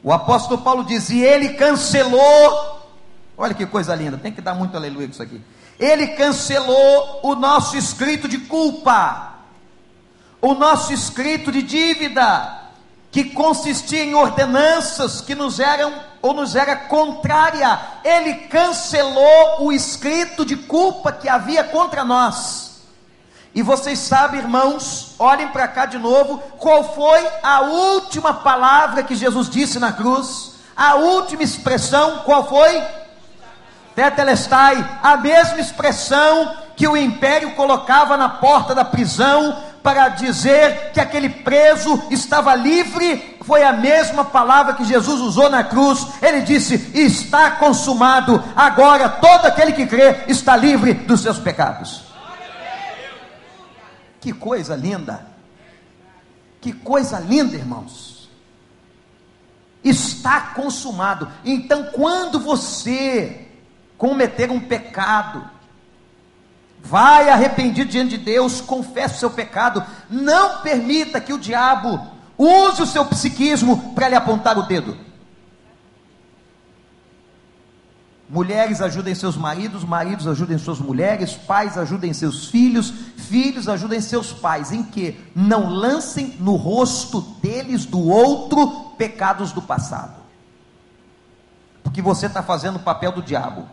O 0.00 0.12
apóstolo 0.12 0.62
Paulo 0.62 0.84
diz: 0.84 1.10
E 1.10 1.20
ele 1.20 1.54
cancelou, 1.54 2.80
olha 3.36 3.54
que 3.54 3.66
coisa 3.66 3.92
linda, 3.96 4.16
tem 4.16 4.32
que 4.32 4.40
dar 4.40 4.54
muito 4.54 4.76
aleluia 4.76 5.08
com 5.08 5.12
isso 5.12 5.22
aqui. 5.22 5.42
Ele 5.80 6.06
cancelou 6.08 7.20
o 7.24 7.34
nosso 7.34 7.76
escrito 7.76 8.28
de 8.28 8.38
culpa, 8.38 9.37
o 10.40 10.54
nosso 10.54 10.92
escrito 10.92 11.50
de 11.50 11.62
dívida, 11.62 12.58
que 13.10 13.24
consistia 13.24 14.04
em 14.04 14.14
ordenanças 14.14 15.20
que 15.20 15.34
nos 15.34 15.58
eram 15.58 15.92
ou 16.20 16.34
nos 16.34 16.54
era 16.54 16.76
contrária. 16.76 17.80
Ele 18.04 18.34
cancelou 18.48 19.64
o 19.64 19.72
escrito 19.72 20.44
de 20.44 20.56
culpa 20.56 21.10
que 21.10 21.28
havia 21.28 21.64
contra 21.64 22.04
nós 22.04 22.68
e 23.58 23.62
vocês 23.62 23.98
sabem, 23.98 24.40
irmãos, 24.40 25.16
olhem 25.18 25.48
para 25.48 25.66
cá 25.66 25.86
de 25.86 25.98
novo, 25.98 26.38
qual 26.58 26.94
foi 26.94 27.26
a 27.42 27.62
última 27.62 28.34
palavra 28.34 29.02
que 29.02 29.16
Jesus 29.16 29.48
disse 29.48 29.80
na 29.80 29.92
cruz? 29.92 30.52
A 30.76 30.94
última 30.94 31.42
expressão, 31.42 32.18
qual 32.18 32.48
foi? 32.48 32.80
Tetelestai, 33.96 35.00
a 35.02 35.16
mesma 35.16 35.58
expressão 35.58 36.54
que 36.76 36.86
o 36.86 36.96
império 36.96 37.56
colocava 37.56 38.16
na 38.16 38.28
porta 38.28 38.76
da 38.76 38.84
prisão 38.84 39.60
para 39.88 40.10
dizer 40.10 40.90
que 40.92 41.00
aquele 41.00 41.30
preso 41.30 42.02
estava 42.10 42.54
livre, 42.54 43.38
foi 43.40 43.62
a 43.62 43.72
mesma 43.72 44.22
palavra 44.22 44.74
que 44.74 44.84
Jesus 44.84 45.18
usou 45.18 45.48
na 45.48 45.64
cruz. 45.64 46.06
Ele 46.20 46.42
disse: 46.42 46.74
Está 46.92 47.52
consumado, 47.52 48.44
agora 48.54 49.08
todo 49.08 49.46
aquele 49.46 49.72
que 49.72 49.86
crê 49.86 50.24
está 50.28 50.54
livre 50.54 50.92
dos 50.92 51.22
seus 51.22 51.38
pecados. 51.38 52.02
Que 54.20 54.30
coisa 54.30 54.76
linda! 54.76 55.26
Que 56.60 56.74
coisa 56.74 57.18
linda, 57.18 57.56
irmãos! 57.56 58.28
Está 59.82 60.52
consumado. 60.54 61.32
Então, 61.46 61.84
quando 61.94 62.38
você 62.38 63.48
cometer 63.96 64.50
um 64.50 64.60
pecado, 64.60 65.48
vai 66.82 67.28
arrependido 67.28 67.90
diante 67.90 68.16
de 68.16 68.24
Deus, 68.24 68.60
confesse 68.60 69.16
o 69.16 69.18
seu 69.18 69.30
pecado, 69.30 69.84
não 70.08 70.62
permita 70.62 71.20
que 71.20 71.32
o 71.32 71.38
diabo 71.38 72.00
use 72.36 72.82
o 72.82 72.86
seu 72.86 73.04
psiquismo 73.04 73.92
para 73.94 74.08
lhe 74.08 74.14
apontar 74.14 74.56
o 74.58 74.62
dedo. 74.62 75.08
Mulheres 78.30 78.82
ajudem 78.82 79.14
seus 79.14 79.38
maridos, 79.38 79.84
maridos 79.84 80.26
ajudem 80.26 80.58
suas 80.58 80.78
mulheres, 80.78 81.32
pais 81.32 81.78
ajudem 81.78 82.12
seus 82.12 82.48
filhos, 82.48 82.92
filhos 83.16 83.68
ajudem 83.68 84.02
seus 84.02 84.32
pais. 84.32 84.70
Em 84.70 84.82
que? 84.82 85.18
Não 85.34 85.70
lancem 85.70 86.36
no 86.38 86.54
rosto 86.54 87.22
deles 87.42 87.86
do 87.86 88.06
outro 88.06 88.92
pecados 88.98 89.50
do 89.50 89.62
passado. 89.62 90.20
Porque 91.82 92.02
você 92.02 92.26
está 92.26 92.42
fazendo 92.42 92.76
o 92.76 92.80
papel 92.80 93.12
do 93.12 93.22
diabo. 93.22 93.66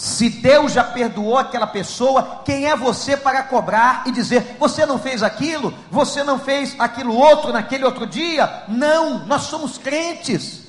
Se 0.00 0.30
Deus 0.30 0.72
já 0.72 0.82
perdoou 0.82 1.36
aquela 1.36 1.66
pessoa, 1.66 2.40
quem 2.42 2.64
é 2.64 2.74
você 2.74 3.18
para 3.18 3.42
cobrar 3.42 4.04
e 4.06 4.10
dizer: 4.10 4.56
você 4.58 4.86
não 4.86 4.98
fez 4.98 5.22
aquilo, 5.22 5.74
você 5.90 6.24
não 6.24 6.38
fez 6.38 6.74
aquilo 6.78 7.14
outro 7.14 7.52
naquele 7.52 7.84
outro 7.84 8.06
dia? 8.06 8.64
Não, 8.66 9.26
nós 9.26 9.42
somos 9.42 9.76
crentes. 9.76 10.68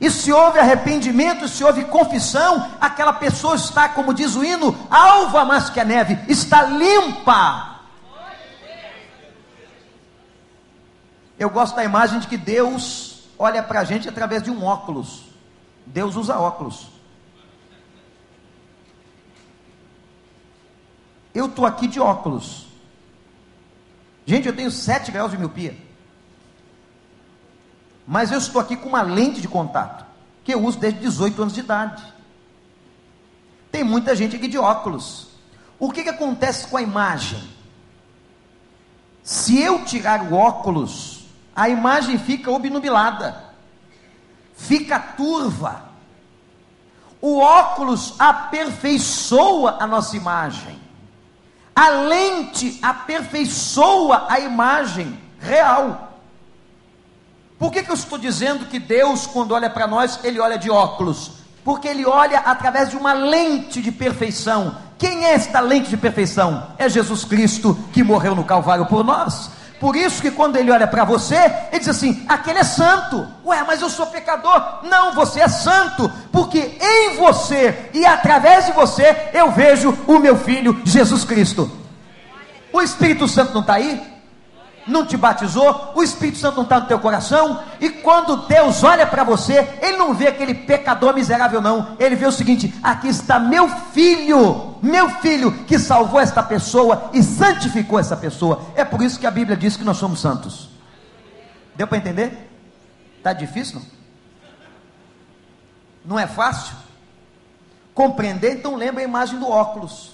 E 0.00 0.08
se 0.08 0.32
houve 0.32 0.60
arrependimento, 0.60 1.48
se 1.48 1.64
houve 1.64 1.86
confissão, 1.86 2.70
aquela 2.80 3.12
pessoa 3.14 3.56
está, 3.56 3.88
como 3.88 4.14
diz 4.14 4.36
o 4.36 4.44
hino, 4.44 4.86
alva 4.88 5.44
mais 5.44 5.68
que 5.68 5.80
a 5.80 5.84
neve, 5.84 6.16
está 6.28 6.62
limpa. 6.62 7.80
Eu 11.36 11.50
gosto 11.50 11.74
da 11.74 11.82
imagem 11.82 12.20
de 12.20 12.28
que 12.28 12.36
Deus 12.36 13.24
olha 13.36 13.64
para 13.64 13.80
a 13.80 13.84
gente 13.84 14.08
através 14.08 14.44
de 14.44 14.50
um 14.52 14.64
óculos. 14.64 15.24
Deus 15.84 16.14
usa 16.14 16.38
óculos. 16.38 16.93
Eu 21.34 21.46
estou 21.46 21.66
aqui 21.66 21.88
de 21.88 21.98
óculos. 21.98 22.66
Gente, 24.24 24.46
eu 24.46 24.54
tenho 24.54 24.70
7 24.70 25.10
graus 25.10 25.32
de 25.32 25.38
miopia. 25.38 25.76
Mas 28.06 28.30
eu 28.30 28.38
estou 28.38 28.60
aqui 28.60 28.76
com 28.76 28.88
uma 28.88 29.02
lente 29.02 29.40
de 29.40 29.48
contato, 29.48 30.04
que 30.44 30.54
eu 30.54 30.62
uso 30.62 30.78
desde 30.78 31.00
18 31.00 31.42
anos 31.42 31.54
de 31.54 31.60
idade. 31.60 32.02
Tem 33.72 33.82
muita 33.82 34.14
gente 34.14 34.36
aqui 34.36 34.46
de 34.46 34.58
óculos. 34.58 35.28
O 35.78 35.90
que, 35.90 36.04
que 36.04 36.10
acontece 36.10 36.68
com 36.68 36.76
a 36.76 36.82
imagem? 36.82 37.42
Se 39.22 39.58
eu 39.58 39.84
tirar 39.84 40.22
o 40.22 40.34
óculos, 40.34 41.24
a 41.56 41.68
imagem 41.68 42.18
fica 42.18 42.50
obnubilada, 42.50 43.42
fica 44.54 45.00
turva. 45.00 45.82
O 47.20 47.38
óculos 47.38 48.14
aperfeiçoa 48.18 49.78
a 49.80 49.86
nossa 49.86 50.16
imagem. 50.16 50.83
A 51.74 51.88
lente 51.88 52.78
aperfeiçoa 52.82 54.26
a 54.28 54.38
imagem 54.38 55.18
real. 55.40 56.20
Por 57.58 57.72
que, 57.72 57.82
que 57.82 57.90
eu 57.90 57.94
estou 57.94 58.18
dizendo 58.18 58.66
que 58.66 58.78
Deus, 58.78 59.26
quando 59.26 59.52
olha 59.52 59.70
para 59.70 59.86
nós, 59.86 60.20
Ele 60.22 60.38
olha 60.38 60.58
de 60.58 60.70
óculos? 60.70 61.32
Porque 61.64 61.88
Ele 61.88 62.04
olha 62.04 62.40
através 62.40 62.90
de 62.90 62.96
uma 62.96 63.12
lente 63.12 63.80
de 63.80 63.90
perfeição. 63.90 64.76
Quem 64.98 65.24
é 65.24 65.34
esta 65.34 65.60
lente 65.60 65.88
de 65.88 65.96
perfeição? 65.96 66.68
É 66.78 66.88
Jesus 66.88 67.24
Cristo 67.24 67.76
que 67.92 68.02
morreu 68.02 68.34
no 68.34 68.44
Calvário 68.44 68.86
por 68.86 69.02
nós. 69.02 69.50
Por 69.84 69.96
isso 69.96 70.22
que 70.22 70.30
quando 70.30 70.56
ele 70.56 70.70
olha 70.70 70.86
para 70.86 71.04
você, 71.04 71.36
ele 71.70 71.80
diz 71.80 71.88
assim: 71.88 72.24
aquele 72.26 72.60
é 72.60 72.64
santo. 72.64 73.28
Ué, 73.44 73.62
mas 73.64 73.82
eu 73.82 73.90
sou 73.90 74.06
pecador. 74.06 74.78
Não, 74.84 75.12
você 75.12 75.40
é 75.40 75.46
santo, 75.46 76.10
porque 76.32 76.78
em 76.80 77.16
você 77.18 77.90
e 77.92 78.06
através 78.06 78.64
de 78.64 78.72
você 78.72 79.14
eu 79.34 79.50
vejo 79.50 79.94
o 80.06 80.18
meu 80.18 80.38
filho 80.38 80.80
Jesus 80.86 81.22
Cristo. 81.22 81.70
O 82.72 82.80
Espírito 82.80 83.28
Santo 83.28 83.52
não 83.52 83.60
está 83.60 83.74
aí? 83.74 84.13
Não 84.86 85.06
te 85.06 85.16
batizou, 85.16 85.92
o 85.94 86.02
Espírito 86.02 86.38
Santo 86.38 86.56
não 86.56 86.64
está 86.64 86.80
no 86.80 86.86
teu 86.86 86.98
coração, 86.98 87.62
e 87.80 87.88
quando 87.88 88.46
Deus 88.46 88.82
olha 88.84 89.06
para 89.06 89.24
você, 89.24 89.78
Ele 89.80 89.96
não 89.96 90.14
vê 90.14 90.28
aquele 90.28 90.54
pecador 90.54 91.14
miserável, 91.14 91.60
não, 91.60 91.96
Ele 91.98 92.14
vê 92.16 92.26
o 92.26 92.32
seguinte: 92.32 92.74
aqui 92.82 93.08
está 93.08 93.38
meu 93.38 93.68
filho, 93.68 94.76
meu 94.82 95.08
filho 95.20 95.52
que 95.64 95.78
salvou 95.78 96.20
esta 96.20 96.42
pessoa 96.42 97.10
e 97.12 97.22
santificou 97.22 97.98
essa 97.98 98.16
pessoa. 98.16 98.62
É 98.74 98.84
por 98.84 99.02
isso 99.02 99.18
que 99.18 99.26
a 99.26 99.30
Bíblia 99.30 99.56
diz 99.56 99.76
que 99.76 99.84
nós 99.84 99.96
somos 99.96 100.20
santos. 100.20 100.70
Deu 101.74 101.86
para 101.86 101.98
entender? 101.98 102.50
Está 103.18 103.32
difícil? 103.32 103.80
Não? 103.80 103.94
não 106.04 106.18
é 106.18 106.26
fácil? 106.26 106.76
Compreender, 107.94 108.52
então 108.56 108.74
lembra 108.76 109.02
a 109.02 109.04
imagem 109.04 109.38
do 109.38 109.48
óculos. 109.48 110.13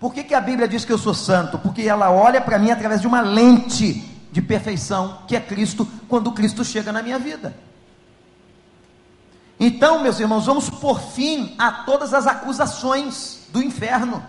Por 0.00 0.14
que, 0.14 0.22
que 0.22 0.34
a 0.34 0.40
Bíblia 0.40 0.68
diz 0.68 0.84
que 0.84 0.92
eu 0.92 0.98
sou 0.98 1.14
santo? 1.14 1.58
Porque 1.58 1.82
ela 1.82 2.10
olha 2.10 2.40
para 2.40 2.58
mim 2.58 2.70
através 2.70 3.00
de 3.00 3.06
uma 3.06 3.20
lente 3.20 3.94
de 4.30 4.40
perfeição, 4.40 5.22
que 5.26 5.34
é 5.34 5.40
Cristo, 5.40 5.86
quando 6.08 6.32
Cristo 6.32 6.64
chega 6.64 6.92
na 6.92 7.02
minha 7.02 7.18
vida. 7.18 7.56
Então, 9.58 10.00
meus 10.00 10.20
irmãos, 10.20 10.46
vamos 10.46 10.70
por 10.70 11.00
fim 11.00 11.54
a 11.58 11.72
todas 11.72 12.14
as 12.14 12.26
acusações 12.26 13.48
do 13.50 13.60
inferno. 13.60 14.24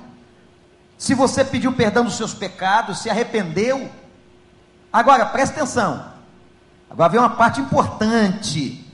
Se 0.98 1.14
você 1.14 1.46
pediu 1.46 1.72
perdão 1.72 2.04
dos 2.04 2.18
seus 2.18 2.34
pecados, 2.34 3.00
se 3.00 3.10
arrependeu. 3.10 3.90
Agora, 4.92 5.26
presta 5.28 5.58
atenção. 5.58 6.04
Agora 6.90 7.10
vem 7.10 7.20
uma 7.20 7.30
parte 7.30 7.62
importante. 7.62 8.86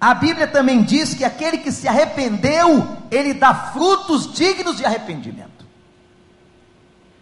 A 0.00 0.14
Bíblia 0.14 0.46
também 0.46 0.84
diz 0.84 1.14
que 1.14 1.24
aquele 1.24 1.58
que 1.58 1.72
se 1.72 1.88
arrependeu, 1.88 2.96
ele 3.10 3.34
dá 3.34 3.52
frutos 3.52 4.32
dignos 4.32 4.76
de 4.76 4.84
arrependimento. 4.84 5.45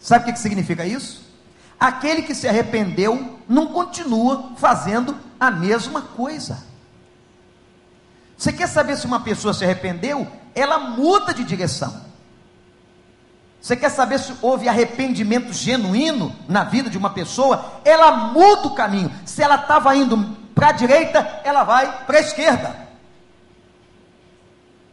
Sabe 0.05 0.29
o 0.29 0.35
que 0.35 0.39
significa 0.39 0.85
isso? 0.85 1.25
Aquele 1.81 2.21
que 2.21 2.35
se 2.35 2.47
arrependeu 2.47 3.41
não 3.49 3.69
continua 3.69 4.53
fazendo 4.59 5.17
a 5.41 5.51
mesma 5.51 6.03
coisa. 6.03 6.63
Você 8.37 8.53
quer 8.53 8.69
saber 8.69 8.99
se 8.99 9.07
uma 9.07 9.21
pessoa 9.21 9.55
se 9.55 9.65
arrependeu? 9.65 10.31
Ela 10.55 10.79
muda 10.79 11.33
de 11.33 11.43
direção. 11.43 12.05
Você 13.59 13.75
quer 13.75 13.89
saber 13.89 14.19
se 14.19 14.35
houve 14.43 14.69
arrependimento 14.69 15.55
genuíno 15.55 16.37
na 16.47 16.65
vida 16.65 16.91
de 16.91 16.99
uma 16.99 17.09
pessoa? 17.09 17.81
Ela 17.83 18.11
muda 18.11 18.67
o 18.67 18.75
caminho. 18.75 19.11
Se 19.25 19.43
ela 19.43 19.55
estava 19.55 19.97
indo 19.97 20.37
para 20.55 20.69
a 20.69 20.73
direita, 20.73 21.41
ela 21.45 21.65
vai 21.65 22.05
para 22.05 22.19
a 22.19 22.21
esquerda. 22.21 22.77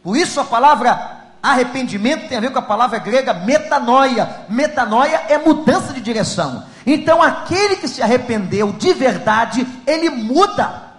Por 0.02 0.16
isso 0.16 0.40
a 0.40 0.44
palavra 0.44 1.21
arrependimento 1.42 2.28
tem 2.28 2.38
a 2.38 2.40
ver 2.40 2.52
com 2.52 2.58
a 2.58 2.62
palavra 2.62 2.98
grega 2.98 3.34
metanoia. 3.34 4.46
Metanoia 4.48 5.24
é 5.28 5.36
mudança 5.38 5.92
de 5.92 6.00
direção. 6.00 6.64
Então 6.86 7.20
aquele 7.20 7.76
que 7.76 7.88
se 7.88 8.00
arrependeu 8.00 8.72
de 8.72 8.92
verdade, 8.92 9.66
ele 9.86 10.08
muda. 10.08 10.92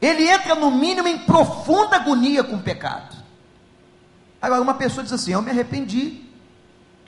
Ele 0.00 0.28
entra 0.28 0.54
no 0.54 0.70
mínimo 0.70 1.08
em 1.08 1.18
profunda 1.18 1.96
agonia 1.96 2.44
com 2.44 2.56
o 2.56 2.62
pecado. 2.62 3.16
Agora, 4.40 4.60
uma 4.60 4.74
pessoa 4.74 5.04
diz 5.04 5.12
assim: 5.12 5.32
Eu 5.32 5.42
me 5.42 5.50
arrependi, 5.50 6.28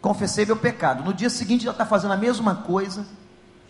confessei 0.00 0.46
meu 0.46 0.56
pecado. 0.56 1.04
No 1.04 1.12
dia 1.12 1.30
seguinte, 1.30 1.64
ela 1.64 1.74
está 1.74 1.84
fazendo 1.84 2.12
a 2.12 2.16
mesma 2.16 2.54
coisa, 2.56 3.04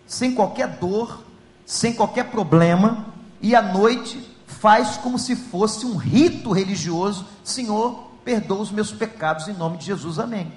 sem 0.05 0.35
qualquer 0.35 0.67
dor, 0.77 1.23
sem 1.65 1.93
qualquer 1.93 2.25
problema, 2.25 3.07
e 3.41 3.55
à 3.55 3.61
noite 3.63 4.34
faz 4.59 4.97
como 4.97 5.19
se 5.19 5.35
fosse 5.35 5.85
um 5.85 5.95
rito 5.95 6.51
religioso: 6.51 7.25
Senhor, 7.43 8.11
perdoa 8.23 8.61
os 8.61 8.71
meus 8.71 8.91
pecados 8.91 9.47
em 9.47 9.53
nome 9.53 9.77
de 9.77 9.85
Jesus, 9.85 10.17
amém. 10.17 10.51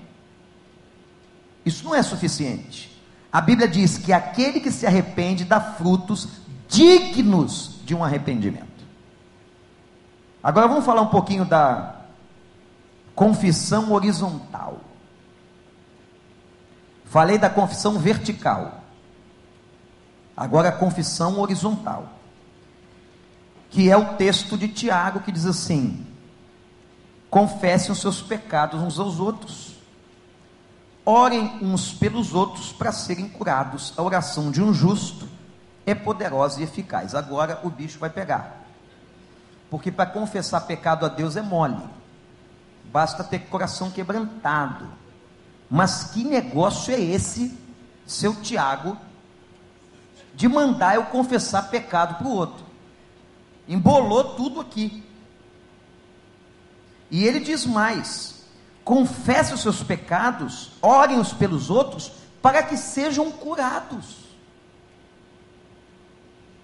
Isso 1.65 1.85
não 1.85 1.95
é 1.95 2.03
suficiente. 2.03 2.97
A 3.31 3.41
Bíblia 3.41 3.69
diz 3.69 3.99
que 3.99 4.13
aquele 4.13 4.61
que 4.61 4.71
se 4.71 4.87
arrepende 4.87 5.45
dá 5.45 5.61
frutos 5.61 6.29
dignos 6.69 7.81
de 7.85 7.95
um 7.95 8.03
arrependimento. 8.03 8.67
Agora 10.43 10.69
vamos 10.69 10.85
falar 10.85 11.03
um 11.03 11.09
pouquinho 11.09 11.45
da 11.45 11.97
confissão 13.15 13.93
horizontal. 13.93 14.81
Falei 17.05 17.37
da 17.37 17.51
confissão 17.51 17.99
vertical. 17.99 18.83
Agora 20.37 20.69
a 20.69 20.73
confissão 20.73 21.39
horizontal. 21.41 22.18
Que 23.71 23.91
é 23.91 23.97
o 23.97 24.15
texto 24.15 24.57
de 24.57 24.69
Tiago 24.69 25.21
que 25.21 25.33
diz 25.33 25.47
assim: 25.47 26.07
confessem 27.31 27.93
os 27.93 28.01
seus 28.01 28.23
pecados 28.23 28.81
uns 28.81 28.99
aos 28.99 29.21
outros, 29.21 29.77
orem 31.05 31.59
uns 31.63 31.93
pelos 31.93 32.35
outros 32.35 32.73
para 32.73 32.93
serem 32.93 33.29
curados. 33.29 33.93
A 33.97 34.03
oração 34.03 34.51
de 34.51 34.63
um 34.63 34.73
justo 34.73 35.29
é 35.87 35.95
poderosa 35.95 36.61
e 36.61 36.65
eficaz. 36.65 37.15
Agora 37.15 37.61
o 37.63 37.71
bicho 37.71 37.99
vai 37.99 38.11
pegar. 38.11 38.65
Porque 39.71 39.93
para 39.93 40.07
confessar 40.07 40.63
pecado 40.63 41.05
a 41.05 41.09
Deus 41.09 41.37
é 41.37 41.43
mole. 41.43 41.83
Basta 42.85 43.23
ter 43.23 43.41
coração 43.41 43.91
quebrantado. 43.91 44.87
Mas 45.71 46.05
que 46.05 46.25
negócio 46.25 46.95
é 46.95 47.01
esse, 47.01 47.57
seu 48.07 48.35
Tiago, 48.35 48.97
de 50.35 50.49
mandar 50.49 50.95
eu 50.95 51.05
confessar 51.07 51.69
pecado 51.69 52.15
para 52.17 52.27
o 52.27 52.35
outro? 52.35 52.68
Embolou 53.69 54.35
tudo 54.35 54.61
aqui. 54.61 55.05
E 57.11 57.25
ele 57.25 57.41
diz 57.41 57.67
mais: 57.67 58.43
confesse 58.83 59.53
os 59.53 59.61
seus 59.61 59.83
pecados, 59.83 60.73
orem-os 60.81 61.33
pelos 61.35 61.69
outros, 61.69 62.13
para 62.41 62.63
que 62.63 62.77
sejam 62.77 63.31
curados. 63.31 64.29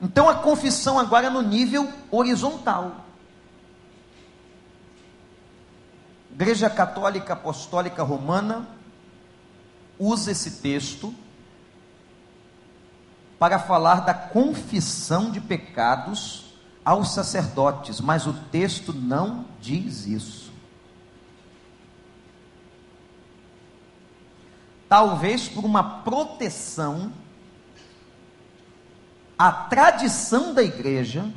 Então 0.01 0.29
a 0.29 0.37
confissão 0.37 0.99
agora 0.99 1.27
é 1.27 1.31
no 1.31 1.43
nível 1.43 1.93
horizontal. 2.11 3.05
Igreja 6.33 6.69
Católica 6.69 7.35
Apostólica 7.35 8.03
Romana 8.03 8.67
usa 9.99 10.33
esse 10.33 10.62
texto 10.62 11.14
para 13.38 13.59
falar 13.59 14.01
da 14.01 14.12
confissão 14.12 15.31
de 15.31 15.40
pecados 15.40 16.44
aos 16.85 17.14
sacerdotes, 17.14 18.01
mas 18.01 18.27
o 18.27 18.33
texto 18.51 18.92
não 18.92 19.47
diz 19.61 20.07
isso. 20.07 20.53
Talvez 24.88 25.49
por 25.49 25.64
uma 25.64 26.03
proteção 26.03 27.12
a 29.38 29.51
tradição 29.51 30.55
da 30.55 30.62
igreja 30.62 31.31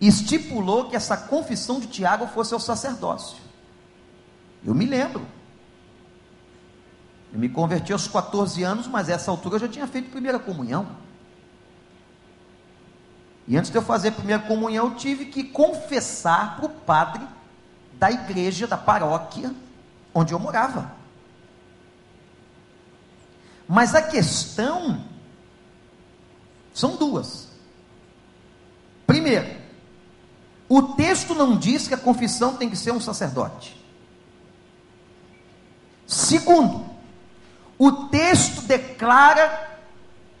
estipulou 0.00 0.88
que 0.88 0.96
essa 0.96 1.16
confissão 1.16 1.80
de 1.80 1.86
Tiago 1.86 2.26
fosse 2.26 2.54
ao 2.54 2.60
sacerdócio. 2.60 3.38
Eu 4.64 4.74
me 4.74 4.84
lembro. 4.84 5.26
Eu 7.32 7.38
me 7.38 7.48
converti 7.48 7.92
aos 7.92 8.06
14 8.06 8.62
anos, 8.62 8.86
mas 8.86 9.08
essa 9.08 9.30
altura 9.30 9.56
eu 9.56 9.60
já 9.60 9.68
tinha 9.68 9.86
feito 9.86 10.10
primeira 10.10 10.38
comunhão. 10.38 10.86
E 13.50 13.58
antes 13.58 13.68
de 13.68 13.76
eu 13.76 13.82
fazer 13.82 14.12
primeira 14.12 14.40
comunhão, 14.40 14.86
eu 14.86 14.94
tive 14.94 15.24
que 15.24 15.42
confessar 15.42 16.54
para 16.54 16.66
o 16.66 16.68
padre 16.68 17.26
da 17.94 18.08
igreja, 18.08 18.64
da 18.64 18.76
paróquia, 18.76 19.52
onde 20.14 20.32
eu 20.32 20.38
morava. 20.38 20.92
Mas 23.66 23.92
a 23.92 24.02
questão 24.02 25.04
são 26.72 26.94
duas. 26.94 27.48
Primeiro, 29.04 29.60
o 30.68 30.94
texto 30.94 31.34
não 31.34 31.58
diz 31.58 31.88
que 31.88 31.94
a 31.94 31.98
confissão 31.98 32.56
tem 32.56 32.70
que 32.70 32.76
ser 32.76 32.92
um 32.92 33.00
sacerdote. 33.00 33.76
Segundo, 36.06 36.88
o 37.76 37.90
texto 38.06 38.62
declara 38.62 39.76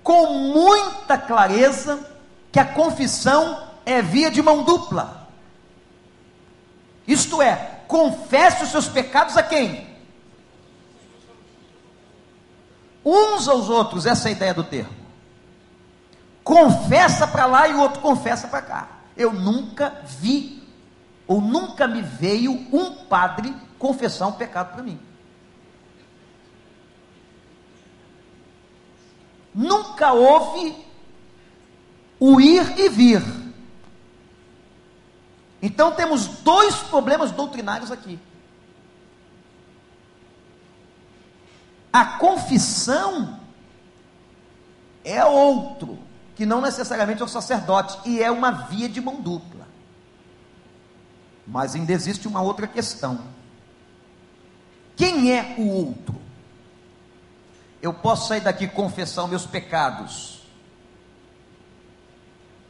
com 0.00 0.32
muita 0.32 1.18
clareza 1.18 2.09
que 2.52 2.58
a 2.58 2.64
confissão 2.64 3.68
é 3.84 4.02
via 4.02 4.30
de 4.30 4.42
mão 4.42 4.62
dupla. 4.62 5.28
Isto 7.06 7.40
é, 7.42 7.80
confesse 7.88 8.64
os 8.64 8.70
seus 8.70 8.88
pecados 8.88 9.36
a 9.36 9.42
quem? 9.42 9.88
Uns 13.04 13.48
aos 13.48 13.68
outros, 13.68 14.06
essa 14.06 14.28
é 14.28 14.30
a 14.30 14.32
ideia 14.32 14.54
do 14.54 14.64
termo 14.64 15.00
confessa 16.50 17.28
para 17.28 17.46
lá 17.46 17.68
e 17.68 17.74
o 17.74 17.80
outro 17.80 18.00
confessa 18.00 18.48
para 18.48 18.60
cá. 18.60 18.88
Eu 19.16 19.32
nunca 19.32 20.02
vi, 20.04 20.60
ou 21.24 21.40
nunca 21.40 21.86
me 21.86 22.02
veio 22.02 22.52
um 22.72 23.04
padre 23.06 23.54
confessar 23.78 24.26
um 24.26 24.32
pecado 24.32 24.72
para 24.72 24.82
mim. 24.82 24.98
Nunca 29.54 30.12
houve 30.12 30.74
o 32.20 32.38
ir 32.40 32.78
e 32.78 32.88
vir. 32.90 33.22
Então 35.62 35.92
temos 35.92 36.26
dois 36.26 36.76
problemas 36.76 37.32
doutrinários 37.32 37.90
aqui. 37.90 38.18
A 41.92 42.04
confissão 42.04 43.40
é 45.02 45.24
outro 45.24 45.98
que 46.36 46.46
não 46.46 46.62
necessariamente 46.62 47.20
é 47.20 47.24
o 47.24 47.28
sacerdote, 47.28 47.98
e 48.08 48.22
é 48.22 48.30
uma 48.30 48.50
via 48.50 48.88
de 48.88 48.98
mão 48.98 49.20
dupla. 49.20 49.68
Mas 51.46 51.74
ainda 51.74 51.92
existe 51.92 52.26
uma 52.26 52.40
outra 52.40 52.66
questão. 52.66 53.20
Quem 54.96 55.36
é 55.36 55.56
o 55.58 55.68
outro? 55.68 56.18
Eu 57.82 57.92
posso 57.92 58.28
sair 58.28 58.40
daqui 58.40 58.66
confessar 58.66 59.24
os 59.24 59.28
meus 59.28 59.44
pecados 59.44 60.39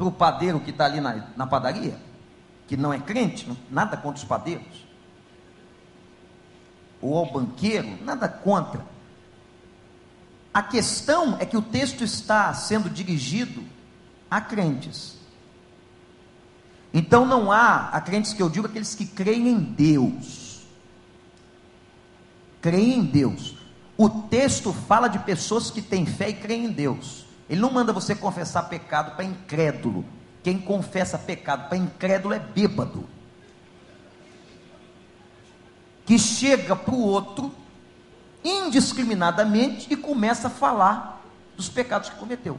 para 0.01 0.09
o 0.09 0.13
padeiro 0.13 0.61
que 0.61 0.71
está 0.71 0.87
ali 0.87 0.99
na, 0.99 1.27
na 1.37 1.47
padaria, 1.47 2.01
que 2.67 2.75
não 2.75 2.91
é 2.91 2.99
crente, 2.99 3.47
nada 3.71 3.99
contra 3.99 4.17
os 4.17 4.25
padeiros, 4.25 4.87
ou 7.03 7.19
ao 7.19 7.31
banqueiro, 7.31 8.03
nada 8.03 8.27
contra 8.27 8.83
a 10.55 10.63
questão 10.63 11.37
é 11.39 11.45
que 11.45 11.57
o 11.57 11.63
texto 11.63 12.03
está 12.03 12.53
sendo 12.55 12.89
dirigido 12.89 13.63
Há 14.31 14.41
crentes. 14.41 15.17
Então 16.95 17.27
não 17.27 17.51
há, 17.51 17.89
há 17.89 18.01
crentes 18.01 18.33
que 18.33 18.41
eu 18.41 18.49
digo, 18.49 18.67
aqueles 18.67 18.95
que 18.95 19.05
creem 19.05 19.49
em 19.49 19.59
Deus. 19.59 20.61
Creem 22.61 23.01
em 23.01 23.05
Deus. 23.05 23.57
O 23.97 24.09
texto 24.09 24.73
fala 24.73 25.09
de 25.09 25.19
pessoas 25.19 25.69
que 25.69 25.83
têm 25.83 26.07
fé 26.07 26.29
e 26.29 26.35
creem 26.35 26.67
em 26.67 26.71
Deus. 26.71 27.27
Ele 27.51 27.61
não 27.61 27.73
manda 27.73 27.93
você 27.93 28.15
confessar 28.15 28.69
pecado 28.69 29.17
para 29.17 29.25
incrédulo. 29.25 30.05
Quem 30.41 30.57
confessa 30.57 31.19
pecado 31.19 31.69
para 31.69 31.77
incrédulo 31.77 32.33
é 32.33 32.39
bêbado. 32.39 33.09
Que 36.07 36.17
chega 36.17 36.77
para 36.77 36.95
o 36.95 37.03
outro 37.03 37.53
indiscriminadamente 38.45 39.93
e 39.93 39.97
começa 39.97 40.47
a 40.47 40.51
falar 40.51 41.23
dos 41.57 41.69
pecados 41.69 42.09
que 42.09 42.17
cometeu. 42.17 42.57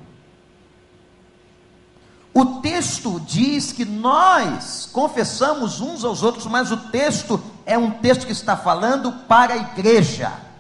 O 2.34 2.60
texto 2.62 3.17
diz 3.21 3.71
que 3.71 3.86
nós 3.86 4.89
confessamos 4.91 5.80
uns 5.80 6.04
aos 6.04 6.21
outros, 6.21 6.45
mas 6.47 6.69
o 6.69 6.77
texto 6.77 7.41
é 7.65 7.77
um 7.77 7.91
texto 7.91 8.25
que 8.25 8.32
está 8.34 8.58
falando 8.58 9.13
para 9.25 9.54
a 9.54 9.58
igreja. 9.58 10.51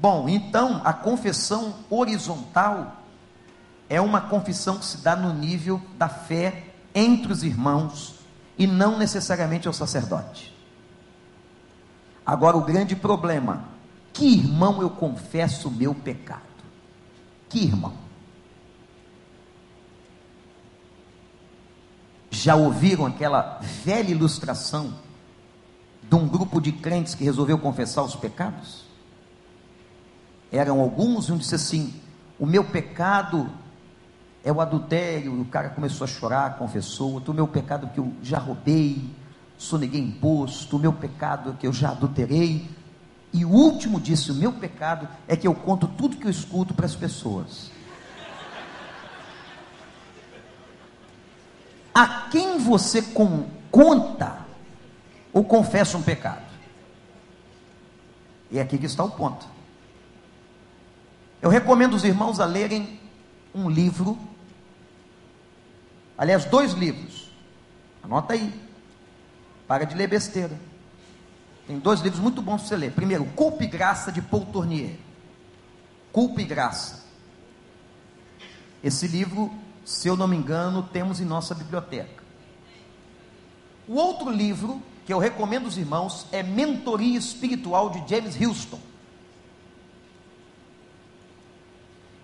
Bom, 0.00 0.28
então 0.28 0.80
a 0.84 0.92
confissão 0.92 1.74
horizontal 1.90 3.02
é 3.88 4.00
uma 4.00 4.20
confissão 4.20 4.78
que 4.78 4.84
se 4.84 4.98
dá 4.98 5.16
no 5.16 5.32
nível 5.32 5.82
da 5.96 6.08
fé 6.08 6.66
entre 6.94 7.32
os 7.32 7.42
irmãos 7.42 8.14
e 8.56 8.64
não 8.64 8.96
necessariamente 8.96 9.66
ao 9.66 9.74
sacerdote. 9.74 10.56
Agora, 12.24 12.56
o 12.56 12.64
grande 12.64 12.94
problema: 12.94 13.64
que 14.12 14.26
irmão 14.26 14.80
eu 14.80 14.90
confesso 14.90 15.66
o 15.66 15.72
meu 15.72 15.92
pecado? 15.92 16.42
Que 17.48 17.64
irmão? 17.64 17.94
Já 22.30 22.54
ouviram 22.54 23.04
aquela 23.04 23.58
velha 23.82 24.10
ilustração 24.10 24.94
de 26.02 26.14
um 26.14 26.28
grupo 26.28 26.60
de 26.60 26.70
crentes 26.70 27.16
que 27.16 27.24
resolveu 27.24 27.58
confessar 27.58 28.02
os 28.04 28.14
pecados? 28.14 28.87
Eram 30.50 30.80
alguns 30.80 31.28
e 31.28 31.32
um 31.32 31.36
disse 31.36 31.54
assim: 31.54 31.94
O 32.38 32.46
meu 32.46 32.64
pecado 32.64 33.50
é 34.44 34.52
o 34.52 34.60
adultério. 34.60 35.36
E 35.36 35.40
o 35.40 35.44
cara 35.44 35.68
começou 35.70 36.04
a 36.04 36.08
chorar, 36.08 36.56
confessou. 36.58 37.18
O 37.18 37.34
meu 37.34 37.46
pecado 37.46 37.86
é 37.86 37.90
que 37.90 37.98
eu 37.98 38.12
já 38.22 38.38
roubei, 38.38 39.10
soneguei 39.56 40.00
imposto. 40.00 40.76
O 40.76 40.80
meu 40.80 40.92
pecado 40.92 41.50
é 41.50 41.52
que 41.54 41.66
eu 41.66 41.72
já 41.72 41.90
adulterei. 41.90 42.68
E 43.32 43.44
o 43.44 43.50
último 43.50 44.00
disse: 44.00 44.32
O 44.32 44.34
meu 44.34 44.52
pecado 44.52 45.08
é 45.26 45.36
que 45.36 45.46
eu 45.46 45.54
conto 45.54 45.86
tudo 45.86 46.16
que 46.16 46.26
eu 46.26 46.30
escuto 46.30 46.72
para 46.72 46.86
as 46.86 46.94
pessoas. 46.94 47.70
A 51.94 52.28
quem 52.30 52.58
você 52.58 53.02
com, 53.02 53.48
conta 53.70 54.38
ou 55.32 55.42
confessa 55.42 55.98
um 55.98 56.02
pecado? 56.02 56.46
E 58.50 58.58
é 58.58 58.62
aqui 58.62 58.78
que 58.78 58.86
está 58.86 59.04
o 59.04 59.10
ponto. 59.10 59.57
Eu 61.40 61.50
recomendo 61.50 61.94
os 61.94 62.04
irmãos 62.04 62.40
a 62.40 62.44
lerem 62.44 62.98
um 63.54 63.70
livro, 63.70 64.18
aliás, 66.16 66.44
dois 66.44 66.72
livros. 66.72 67.30
Anota 68.02 68.34
aí. 68.34 68.52
Para 69.66 69.84
de 69.84 69.94
ler 69.94 70.08
besteira. 70.08 70.58
Tem 71.66 71.78
dois 71.78 72.00
livros 72.00 72.20
muito 72.20 72.40
bons 72.40 72.62
para 72.62 72.68
você 72.68 72.76
ler. 72.76 72.92
Primeiro, 72.92 73.24
Culpa 73.36 73.62
e 73.62 73.66
Graça 73.66 74.10
de 74.10 74.22
Paul 74.22 74.46
Tournier. 74.46 74.96
Culpa 76.10 76.40
e 76.40 76.44
Graça. 76.44 77.04
Esse 78.82 79.06
livro, 79.06 79.52
se 79.84 80.08
eu 80.08 80.16
não 80.16 80.26
me 80.26 80.36
engano, 80.36 80.82
temos 80.82 81.20
em 81.20 81.24
nossa 81.24 81.54
biblioteca. 81.54 82.22
O 83.86 83.94
outro 83.94 84.30
livro 84.30 84.82
que 85.04 85.12
eu 85.12 85.18
recomendo 85.18 85.66
aos 85.66 85.76
irmãos 85.76 86.26
é 86.32 86.42
Mentoria 86.42 87.18
Espiritual 87.18 87.90
de 87.90 88.08
James 88.08 88.40
Houston. 88.40 88.80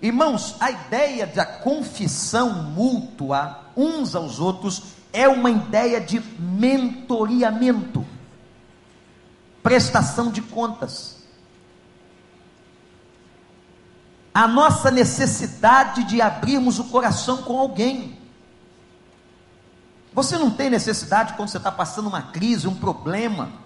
Irmãos, 0.05 0.57
a 0.61 0.71
ideia 0.71 1.27
da 1.27 1.47
confissão 1.47 2.63
mútua 2.63 3.71
uns 3.75 4.15
aos 4.15 4.39
outros 4.39 4.83
é 5.11 5.27
uma 5.27 5.51
ideia 5.51 5.99
de 5.99 6.21
mentoriamento, 6.39 8.05
prestação 9.63 10.31
de 10.31 10.43
contas. 10.43 11.25
A 14.35 14.47
nossa 14.47 14.91
necessidade 14.91 16.05
de 16.05 16.21
abrirmos 16.21 16.79
o 16.79 16.85
coração 16.85 17.39
com 17.39 17.59
alguém. 17.59 18.19
Você 20.13 20.37
não 20.37 20.51
tem 20.51 20.69
necessidade 20.69 21.33
quando 21.33 21.49
você 21.49 21.57
está 21.57 21.73
passando 21.73 22.09
uma 22.09 22.21
crise, 22.21 22.69
um 22.69 22.75
problema, 22.75 23.64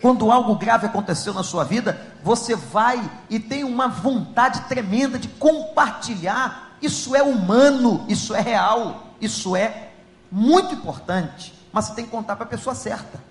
quando 0.00 0.32
algo 0.32 0.54
grave 0.54 0.86
aconteceu 0.86 1.34
na 1.34 1.42
sua 1.42 1.62
vida, 1.62 2.00
você 2.22 2.56
vai 2.56 3.10
e 3.28 3.38
tem 3.38 3.64
uma 3.64 3.86
vontade 3.86 4.62
tremenda 4.62 5.18
de 5.18 5.28
compartilhar. 5.28 6.76
Isso 6.80 7.14
é 7.14 7.22
humano, 7.22 8.06
isso 8.08 8.34
é 8.34 8.40
real, 8.40 9.14
isso 9.20 9.54
é 9.54 9.90
muito 10.32 10.74
importante, 10.74 11.52
mas 11.70 11.84
você 11.84 11.94
tem 11.94 12.04
que 12.06 12.10
contar 12.10 12.36
para 12.36 12.46
a 12.46 12.48
pessoa 12.48 12.74
certa. 12.74 13.22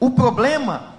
O 0.00 0.10
problema 0.10 0.94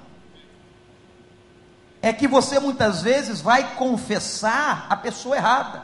é 2.02 2.14
que 2.14 2.30
você 2.30 2.60
muitas 2.60 3.02
vezes 3.02 3.42
vai 3.42 3.76
confessar 3.76 4.86
a 4.90 4.96
pessoa 4.96 5.36
errada. 5.36 5.84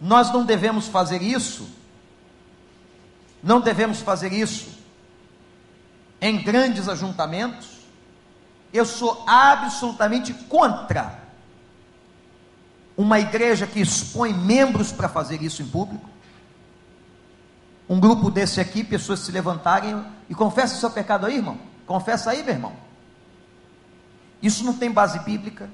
Nós 0.00 0.32
não 0.32 0.44
devemos 0.44 0.88
fazer 0.88 1.22
isso. 1.22 1.68
Não 3.42 3.60
devemos 3.60 4.00
fazer 4.00 4.32
isso 4.32 4.79
em 6.20 6.42
grandes 6.42 6.88
ajuntamentos, 6.88 7.80
eu 8.72 8.84
sou 8.84 9.24
absolutamente 9.26 10.34
contra 10.34 11.18
uma 12.96 13.18
igreja 13.18 13.66
que 13.66 13.80
expõe 13.80 14.32
membros 14.32 14.92
para 14.92 15.08
fazer 15.08 15.42
isso 15.42 15.62
em 15.62 15.66
público. 15.66 16.08
Um 17.88 17.98
grupo 17.98 18.30
desse 18.30 18.60
aqui, 18.60 18.84
pessoas 18.84 19.20
se 19.20 19.32
levantarem 19.32 20.04
e 20.28 20.34
confessa 20.34 20.76
seu 20.76 20.90
pecado 20.90 21.26
aí, 21.26 21.36
irmão. 21.36 21.58
Confessa 21.86 22.30
aí, 22.30 22.42
meu 22.42 22.54
irmão. 22.54 22.72
Isso 24.42 24.62
não 24.64 24.74
tem 24.74 24.90
base 24.90 25.18
bíblica. 25.20 25.68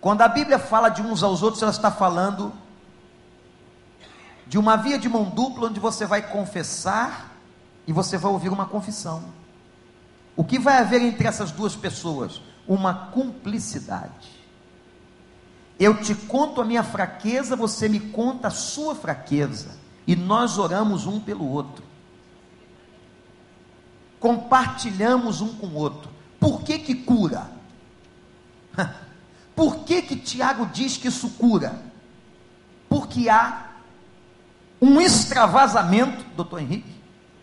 Quando 0.00 0.22
a 0.22 0.28
Bíblia 0.28 0.58
fala 0.58 0.88
de 0.88 1.02
uns 1.02 1.22
aos 1.22 1.42
outros, 1.42 1.62
ela 1.62 1.70
está 1.70 1.90
falando 1.90 2.52
de 4.46 4.58
uma 4.58 4.76
via 4.76 4.98
de 4.98 5.08
mão 5.08 5.24
dupla 5.24 5.68
onde 5.68 5.78
você 5.78 6.06
vai 6.06 6.22
confessar 6.22 7.29
e 7.86 7.92
você 7.92 8.16
vai 8.16 8.30
ouvir 8.30 8.48
uma 8.48 8.66
confissão. 8.66 9.24
O 10.36 10.44
que 10.44 10.58
vai 10.58 10.78
haver 10.78 11.02
entre 11.02 11.26
essas 11.26 11.50
duas 11.50 11.76
pessoas? 11.76 12.40
Uma 12.66 12.94
cumplicidade. 12.94 14.40
Eu 15.78 16.00
te 16.00 16.14
conto 16.14 16.60
a 16.60 16.64
minha 16.64 16.82
fraqueza, 16.82 17.56
você 17.56 17.88
me 17.88 18.00
conta 18.00 18.48
a 18.48 18.50
sua 18.50 18.94
fraqueza, 18.94 19.78
e 20.06 20.14
nós 20.14 20.58
oramos 20.58 21.06
um 21.06 21.18
pelo 21.18 21.48
outro. 21.48 21.84
Compartilhamos 24.18 25.40
um 25.40 25.54
com 25.54 25.68
o 25.68 25.74
outro. 25.74 26.10
Por 26.38 26.62
que 26.62 26.78
que 26.78 26.94
cura? 26.94 27.50
Por 29.56 29.78
que 29.84 30.02
que 30.02 30.16
Tiago 30.16 30.66
diz 30.66 30.96
que 30.96 31.08
isso 31.08 31.30
cura? 31.30 31.82
Porque 32.88 33.28
há 33.28 33.70
um 34.80 35.00
extravasamento, 35.00 36.24
doutor 36.36 36.60
Henrique, 36.60 36.99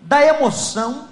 da 0.08 0.26
emoção, 0.26 1.10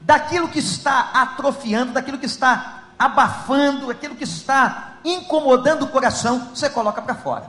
daquilo 0.00 0.48
que 0.48 0.58
está 0.58 1.12
atrofiando, 1.14 1.92
daquilo 1.92 2.18
que 2.18 2.26
está 2.26 2.88
abafando, 2.98 3.92
aquilo 3.92 4.16
que 4.16 4.24
está 4.24 4.98
incomodando 5.04 5.84
o 5.84 5.88
coração, 5.88 6.48
você 6.52 6.68
coloca 6.68 7.00
para 7.00 7.14
fora. 7.14 7.48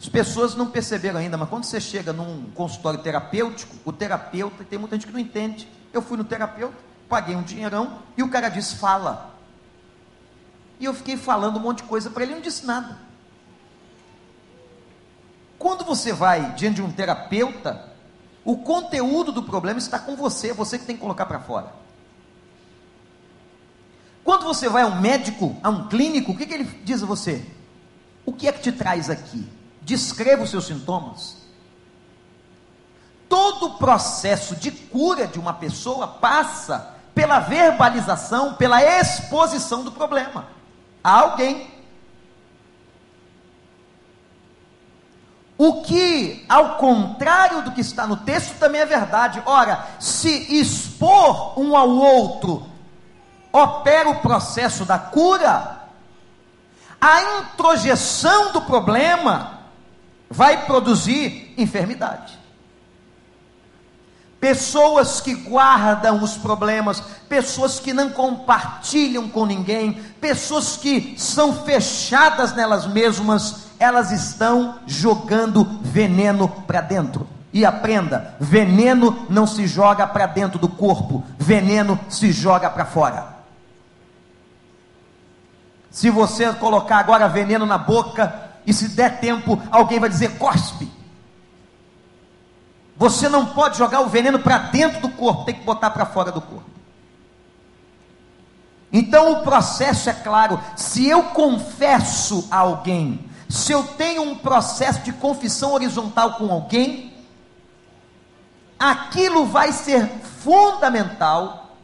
As 0.00 0.08
pessoas 0.08 0.54
não 0.54 0.70
perceberam 0.70 1.18
ainda, 1.18 1.36
mas 1.36 1.48
quando 1.48 1.64
você 1.64 1.80
chega 1.80 2.12
num 2.12 2.48
consultório 2.54 3.00
terapêutico, 3.00 3.74
o 3.84 3.92
terapeuta, 3.92 4.62
tem 4.62 4.78
muita 4.78 4.94
gente 4.94 5.08
que 5.08 5.12
não 5.12 5.18
entende. 5.18 5.68
Eu 5.92 6.00
fui 6.00 6.16
no 6.16 6.22
terapeuta, 6.22 6.76
paguei 7.08 7.34
um 7.34 7.42
dinheirão 7.42 7.98
e 8.16 8.22
o 8.22 8.28
cara 8.28 8.48
disse: 8.48 8.76
fala. 8.76 9.34
E 10.78 10.84
eu 10.84 10.94
fiquei 10.94 11.16
falando 11.16 11.56
um 11.56 11.60
monte 11.60 11.78
de 11.78 11.84
coisa 11.84 12.08
para 12.08 12.22
ele, 12.22 12.34
não 12.34 12.40
disse 12.40 12.64
nada. 12.64 12.98
Quando 15.64 15.82
você 15.82 16.12
vai 16.12 16.52
diante 16.52 16.74
de 16.74 16.82
um 16.82 16.92
terapeuta, 16.92 17.88
o 18.44 18.58
conteúdo 18.58 19.32
do 19.32 19.42
problema 19.42 19.78
está 19.78 19.98
com 19.98 20.14
você, 20.14 20.50
é 20.50 20.52
você 20.52 20.78
que 20.78 20.84
tem 20.84 20.94
que 20.94 21.00
colocar 21.00 21.24
para 21.24 21.40
fora. 21.40 21.72
Quando 24.22 24.44
você 24.44 24.68
vai 24.68 24.82
a 24.82 24.86
um 24.86 25.00
médico, 25.00 25.56
a 25.62 25.70
um 25.70 25.88
clínico, 25.88 26.32
o 26.32 26.36
que, 26.36 26.44
que 26.44 26.52
ele 26.52 26.64
diz 26.84 27.02
a 27.02 27.06
você? 27.06 27.46
O 28.26 28.32
que 28.34 28.46
é 28.46 28.52
que 28.52 28.60
te 28.60 28.72
traz 28.72 29.08
aqui? 29.08 29.48
Descreva 29.80 30.42
os 30.42 30.50
seus 30.50 30.66
sintomas. 30.66 31.38
Todo 33.26 33.68
o 33.68 33.78
processo 33.78 34.54
de 34.56 34.70
cura 34.70 35.26
de 35.26 35.38
uma 35.38 35.54
pessoa 35.54 36.06
passa 36.06 36.94
pela 37.14 37.38
verbalização, 37.38 38.52
pela 38.52 38.82
exposição 38.82 39.82
do 39.82 39.92
problema 39.92 40.46
a 41.02 41.20
alguém. 41.20 41.73
O 45.56 45.82
que, 45.82 46.44
ao 46.48 46.76
contrário 46.76 47.62
do 47.62 47.72
que 47.72 47.80
está 47.80 48.06
no 48.06 48.16
texto, 48.16 48.58
também 48.58 48.80
é 48.80 48.86
verdade. 48.86 49.42
Ora, 49.46 49.86
se 50.00 50.28
expor 50.52 51.58
um 51.58 51.76
ao 51.76 51.88
outro 51.88 52.66
opera 53.52 54.10
o 54.10 54.20
processo 54.20 54.84
da 54.84 54.98
cura, 54.98 55.84
a 57.00 57.40
introjeção 57.40 58.52
do 58.52 58.62
problema 58.62 59.60
vai 60.28 60.66
produzir 60.66 61.54
enfermidade. 61.56 62.36
Pessoas 64.40 65.20
que 65.20 65.34
guardam 65.34 66.22
os 66.22 66.36
problemas, 66.36 67.00
pessoas 67.28 67.78
que 67.78 67.92
não 67.92 68.10
compartilham 68.10 69.28
com 69.28 69.46
ninguém, 69.46 69.94
pessoas 70.20 70.76
que 70.76 71.14
são 71.16 71.64
fechadas 71.64 72.54
nelas 72.54 72.86
mesmas, 72.86 73.68
elas 73.78 74.10
estão 74.10 74.78
jogando 74.86 75.64
veneno 75.82 76.48
para 76.48 76.80
dentro. 76.80 77.26
E 77.52 77.64
aprenda: 77.64 78.34
veneno 78.40 79.26
não 79.28 79.46
se 79.46 79.66
joga 79.66 80.06
para 80.06 80.26
dentro 80.26 80.58
do 80.58 80.68
corpo, 80.68 81.24
veneno 81.38 81.98
se 82.08 82.32
joga 82.32 82.68
para 82.68 82.84
fora. 82.84 83.34
Se 85.90 86.10
você 86.10 86.52
colocar 86.54 86.98
agora 86.98 87.28
veneno 87.28 87.64
na 87.64 87.78
boca, 87.78 88.50
e 88.66 88.72
se 88.72 88.88
der 88.88 89.20
tempo, 89.20 89.60
alguém 89.70 90.00
vai 90.00 90.08
dizer: 90.08 90.36
cospe. 90.38 90.90
Você 92.96 93.28
não 93.28 93.46
pode 93.46 93.76
jogar 93.76 94.00
o 94.00 94.08
veneno 94.08 94.38
para 94.38 94.58
dentro 94.58 95.00
do 95.00 95.08
corpo, 95.08 95.44
tem 95.44 95.54
que 95.54 95.64
botar 95.64 95.90
para 95.90 96.06
fora 96.06 96.32
do 96.32 96.40
corpo. 96.40 96.70
Então 98.92 99.32
o 99.32 99.42
processo 99.42 100.08
é 100.08 100.12
claro. 100.12 100.60
Se 100.76 101.08
eu 101.08 101.24
confesso 101.24 102.46
a 102.50 102.58
alguém, 102.58 103.28
se 103.48 103.72
eu 103.72 103.82
tenho 103.82 104.22
um 104.22 104.36
processo 104.36 105.00
de 105.00 105.12
confissão 105.12 105.72
horizontal 105.72 106.34
com 106.34 106.50
alguém, 106.50 107.12
aquilo 108.78 109.46
vai 109.46 109.72
ser 109.72 110.08
fundamental 110.42 111.76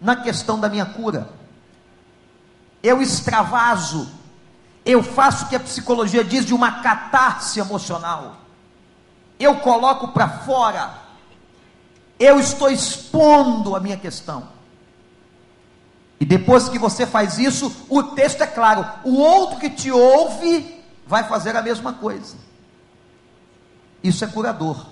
na 0.00 0.16
questão 0.16 0.58
da 0.58 0.68
minha 0.68 0.86
cura. 0.86 1.28
Eu 2.82 3.02
extravaso, 3.02 4.10
eu 4.84 5.02
faço 5.02 5.44
o 5.44 5.48
que 5.48 5.56
a 5.56 5.60
psicologia 5.60 6.24
diz 6.24 6.44
de 6.46 6.54
uma 6.54 6.80
catarse 6.80 7.60
emocional 7.60 8.40
eu 9.40 9.56
coloco 9.56 10.08
para 10.08 10.28
fora, 10.28 10.90
eu 12.18 12.38
estou 12.38 12.70
expondo 12.70 13.74
a 13.74 13.80
minha 13.80 13.96
questão. 13.96 14.46
E 16.20 16.26
depois 16.26 16.68
que 16.68 16.78
você 16.78 17.06
faz 17.06 17.38
isso, 17.38 17.74
o 17.88 18.02
texto 18.02 18.42
é 18.42 18.46
claro: 18.46 18.86
o 19.02 19.16
outro 19.18 19.58
que 19.58 19.70
te 19.70 19.90
ouve 19.90 20.79
vai 21.10 21.24
fazer 21.24 21.56
a 21.56 21.62
mesma 21.62 21.92
coisa. 21.92 22.36
Isso 24.00 24.24
é 24.24 24.28
curador. 24.28 24.86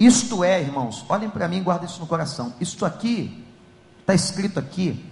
Isto 0.00 0.42
é, 0.42 0.62
irmãos, 0.62 1.04
olhem 1.06 1.28
para 1.28 1.46
mim, 1.46 1.62
guardem 1.62 1.86
isso 1.86 2.00
no 2.00 2.06
coração. 2.06 2.54
Isto 2.58 2.86
aqui, 2.86 3.44
está 4.00 4.14
escrito 4.14 4.58
aqui, 4.58 5.04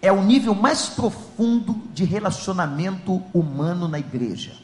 é 0.00 0.12
o 0.12 0.22
nível 0.22 0.54
mais 0.54 0.86
profundo 0.86 1.74
de 1.92 2.04
relacionamento 2.04 3.20
humano 3.34 3.88
na 3.88 3.98
igreja. 3.98 4.54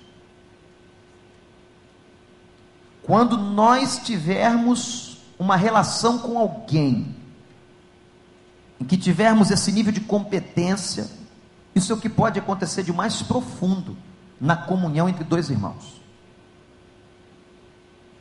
Quando 3.03 3.37
nós 3.37 3.99
tivermos 3.99 5.19
uma 5.37 5.57
relação 5.57 6.19
com 6.19 6.39
alguém, 6.39 7.17
em 8.79 8.85
que 8.85 8.97
tivermos 8.97 9.51
esse 9.51 9.73
nível 9.73 9.93
de 9.93 10.01
competência, 10.01 11.19
isso 11.81 11.93
é 11.93 11.95
o 11.97 11.99
que 11.99 12.09
pode 12.09 12.39
acontecer 12.39 12.83
de 12.83 12.93
mais 12.93 13.23
profundo 13.23 13.97
na 14.39 14.55
comunhão 14.55 15.09
entre 15.09 15.25
dois 15.25 15.49
irmãos. 15.49 16.01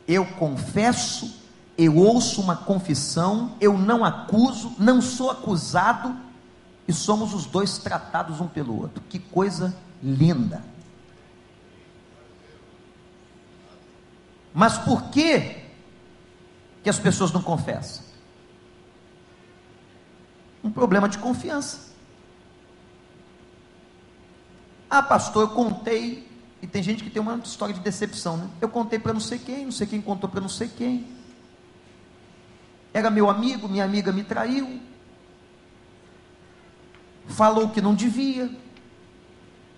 Eu 0.08 0.26
confesso, 0.26 1.40
eu 1.76 1.96
ouço 1.96 2.40
uma 2.40 2.56
confissão, 2.56 3.54
eu 3.60 3.76
não 3.76 4.04
acuso, 4.04 4.74
não 4.78 5.00
sou 5.00 5.30
acusado, 5.30 6.16
e 6.88 6.92
somos 6.92 7.34
os 7.34 7.44
dois 7.46 7.78
tratados 7.78 8.40
um 8.40 8.48
pelo 8.48 8.80
outro. 8.80 9.02
Que 9.08 9.18
coisa 9.18 9.76
linda! 10.02 10.64
Mas 14.52 14.78
por 14.78 15.10
que 15.10 15.58
que 16.82 16.90
as 16.90 16.98
pessoas 16.98 17.30
não 17.30 17.42
confessam? 17.42 18.04
Um 20.64 20.70
problema 20.70 21.08
de 21.08 21.18
confiança. 21.18 21.89
Ah, 24.90 25.02
pastor, 25.02 25.42
eu 25.42 25.48
contei, 25.50 26.28
e 26.60 26.66
tem 26.66 26.82
gente 26.82 27.04
que 27.04 27.10
tem 27.10 27.22
uma 27.22 27.36
história 27.36 27.72
de 27.72 27.80
decepção, 27.80 28.36
né? 28.36 28.50
Eu 28.60 28.68
contei 28.68 28.98
para 28.98 29.12
não 29.12 29.20
sei 29.20 29.38
quem, 29.38 29.64
não 29.64 29.72
sei 29.72 29.86
quem 29.86 30.02
contou 30.02 30.28
para 30.28 30.40
não 30.40 30.48
sei 30.48 30.66
quem. 30.66 31.06
Era 32.92 33.08
meu 33.08 33.30
amigo, 33.30 33.68
minha 33.68 33.84
amiga 33.84 34.10
me 34.10 34.24
traiu. 34.24 34.80
Falou 37.28 37.68
que 37.70 37.80
não 37.80 37.94
devia. 37.94 38.50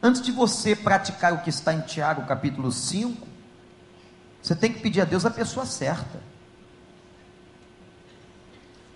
Antes 0.03 0.22
de 0.22 0.33
você 0.33 0.75
praticar 0.75 1.35
o 1.35 1.42
que 1.42 1.51
está 1.51 1.75
em 1.75 1.83
Tiago, 1.83 2.27
capítulo 2.27 2.72
5, 2.72 3.29
você 4.42 4.57
tem 4.57 4.72
que 4.72 4.81
pedir 4.81 5.03
a 5.03 5.05
Deus 5.05 5.27
a 5.27 5.31
pessoa 5.31 5.66
certa. 5.66 6.20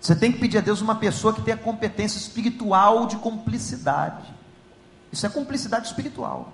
Você 0.01 0.15
tem 0.15 0.31
que 0.31 0.39
pedir 0.39 0.57
a 0.57 0.61
Deus 0.61 0.81
uma 0.81 0.95
pessoa 0.95 1.33
que 1.33 1.41
tenha 1.41 1.57
competência 1.57 2.17
espiritual 2.17 3.05
de 3.05 3.17
cumplicidade. 3.17 4.36
Isso 5.11 5.25
é 5.25 5.29
cumplicidade 5.29 5.87
espiritual. 5.87 6.53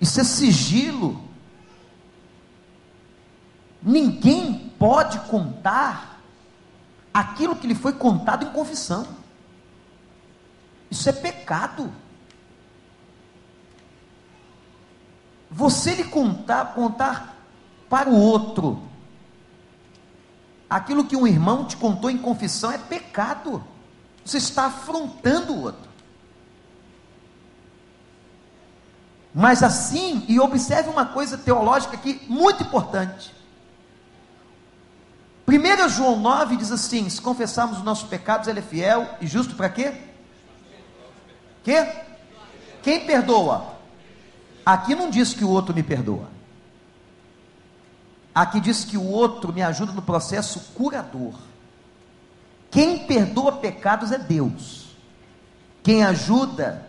Isso 0.00 0.20
é 0.20 0.24
sigilo. 0.24 1.22
Ninguém 3.82 4.72
pode 4.78 5.18
contar 5.20 6.20
aquilo 7.12 7.56
que 7.56 7.66
lhe 7.66 7.74
foi 7.74 7.92
contado 7.92 8.44
em 8.44 8.50
confissão. 8.50 9.06
Isso 10.90 11.08
é 11.08 11.12
pecado. 11.12 11.92
Você 15.50 15.94
lhe 15.94 16.04
contar, 16.04 16.74
contar 16.74 17.36
para 17.88 18.08
o 18.08 18.18
outro 18.18 18.82
aquilo 20.68 21.04
que 21.04 21.14
um 21.14 21.26
irmão 21.26 21.64
te 21.64 21.76
contou 21.76 22.10
em 22.10 22.18
confissão 22.18 22.72
é 22.72 22.78
pecado. 22.78 23.62
Você 24.24 24.38
está 24.38 24.66
afrontando 24.66 25.52
o 25.52 25.62
outro. 25.62 25.90
Mas 29.34 29.62
assim, 29.62 30.24
e 30.28 30.38
observe 30.38 30.88
uma 30.88 31.06
coisa 31.06 31.36
teológica 31.36 31.94
aqui 31.94 32.22
muito 32.28 32.62
importante. 32.62 33.34
1 35.46 35.88
João 35.88 36.18
9 36.20 36.56
diz 36.56 36.70
assim: 36.70 37.08
se 37.08 37.20
confessarmos 37.20 37.78
os 37.78 37.84
nossos 37.84 38.08
pecados, 38.08 38.48
ele 38.48 38.60
é 38.60 38.62
fiel 38.62 39.08
e 39.20 39.26
justo 39.26 39.56
para 39.56 39.68
quê? 39.68 39.92
Quê? 41.64 41.86
Quem 42.82 43.04
perdoa? 43.04 43.74
Aqui 44.64 44.94
não 44.94 45.10
diz 45.10 45.34
que 45.34 45.44
o 45.44 45.50
outro 45.50 45.74
me 45.74 45.82
perdoa. 45.82 46.28
Aqui 48.34 48.60
diz 48.60 48.84
que 48.84 48.96
o 48.96 49.04
outro 49.04 49.52
me 49.52 49.62
ajuda 49.62 49.92
no 49.92 50.02
processo 50.02 50.60
curador. 50.74 51.34
Quem 52.74 53.06
perdoa 53.06 53.52
pecados 53.52 54.10
é 54.10 54.18
Deus. 54.18 54.96
Quem 55.80 56.02
ajuda 56.02 56.84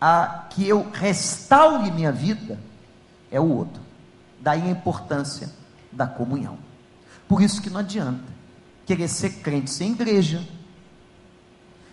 a 0.00 0.48
que 0.50 0.66
eu 0.66 0.90
restaure 0.92 1.92
minha 1.92 2.10
vida 2.10 2.58
é 3.30 3.38
o 3.38 3.48
outro. 3.48 3.80
Daí 4.40 4.62
a 4.62 4.70
importância 4.70 5.48
da 5.92 6.08
comunhão. 6.08 6.58
Por 7.28 7.40
isso 7.40 7.62
que 7.62 7.70
não 7.70 7.78
adianta 7.78 8.24
querer 8.84 9.06
ser 9.06 9.34
crente 9.34 9.70
sem 9.70 9.92
igreja, 9.92 10.42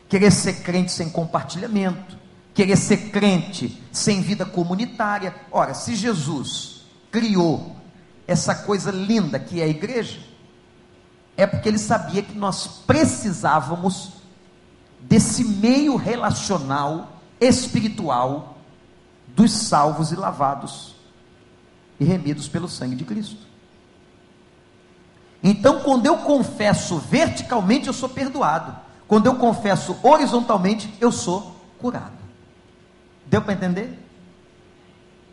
querer 0.09 0.31
ser 0.31 0.63
crente 0.63 0.91
sem 0.91 1.07
compartilhamento, 1.07 2.17
querer 2.51 2.77
ser 2.77 3.11
crente 3.11 3.79
sem 3.91 4.21
vida 4.21 4.43
comunitária. 4.43 5.35
Ora, 5.51 5.75
se 5.75 5.95
Jesus 5.95 6.87
criou 7.11 7.75
essa 8.27 8.55
coisa 8.55 8.89
linda 8.89 9.37
que 9.37 9.61
é 9.61 9.65
a 9.65 9.67
igreja, 9.67 10.32
é 11.35 11.47
porque 11.47 11.67
ele 11.67 11.79
sabia 11.79 12.21
que 12.21 12.37
nós 12.37 12.67
precisávamos 12.85 14.13
desse 14.99 15.43
meio 15.43 15.95
relacional, 15.95 17.21
espiritual, 17.39 18.57
dos 19.27 19.51
salvos 19.51 20.11
e 20.11 20.15
lavados 20.15 20.95
e 21.99 22.05
remidos 22.05 22.47
pelo 22.47 22.69
sangue 22.69 22.95
de 22.95 23.03
Cristo. 23.03 23.53
Então, 25.43 25.81
quando 25.81 26.05
eu 26.05 26.17
confesso 26.19 26.97
verticalmente, 26.97 27.87
eu 27.87 27.93
sou 27.93 28.07
perdoado. 28.07 28.75
Quando 29.07 29.25
eu 29.25 29.35
confesso 29.35 29.97
horizontalmente, 30.01 30.93
eu 31.01 31.11
sou 31.11 31.55
curado. 31.77 32.17
Deu 33.25 33.41
para 33.41 33.53
entender? 33.53 33.99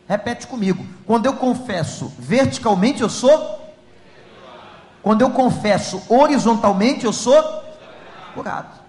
Repete 0.08 0.46
comigo. 0.46 0.84
Quando 1.06 1.26
eu 1.26 1.34
confesso 1.34 2.12
verticalmente, 2.18 3.00
eu 3.00 3.08
sou. 3.08 3.59
Quando 5.02 5.22
eu 5.22 5.30
confesso 5.30 6.02
horizontalmente, 6.08 7.04
eu 7.04 7.12
sou 7.12 7.42
curado. 8.34 8.80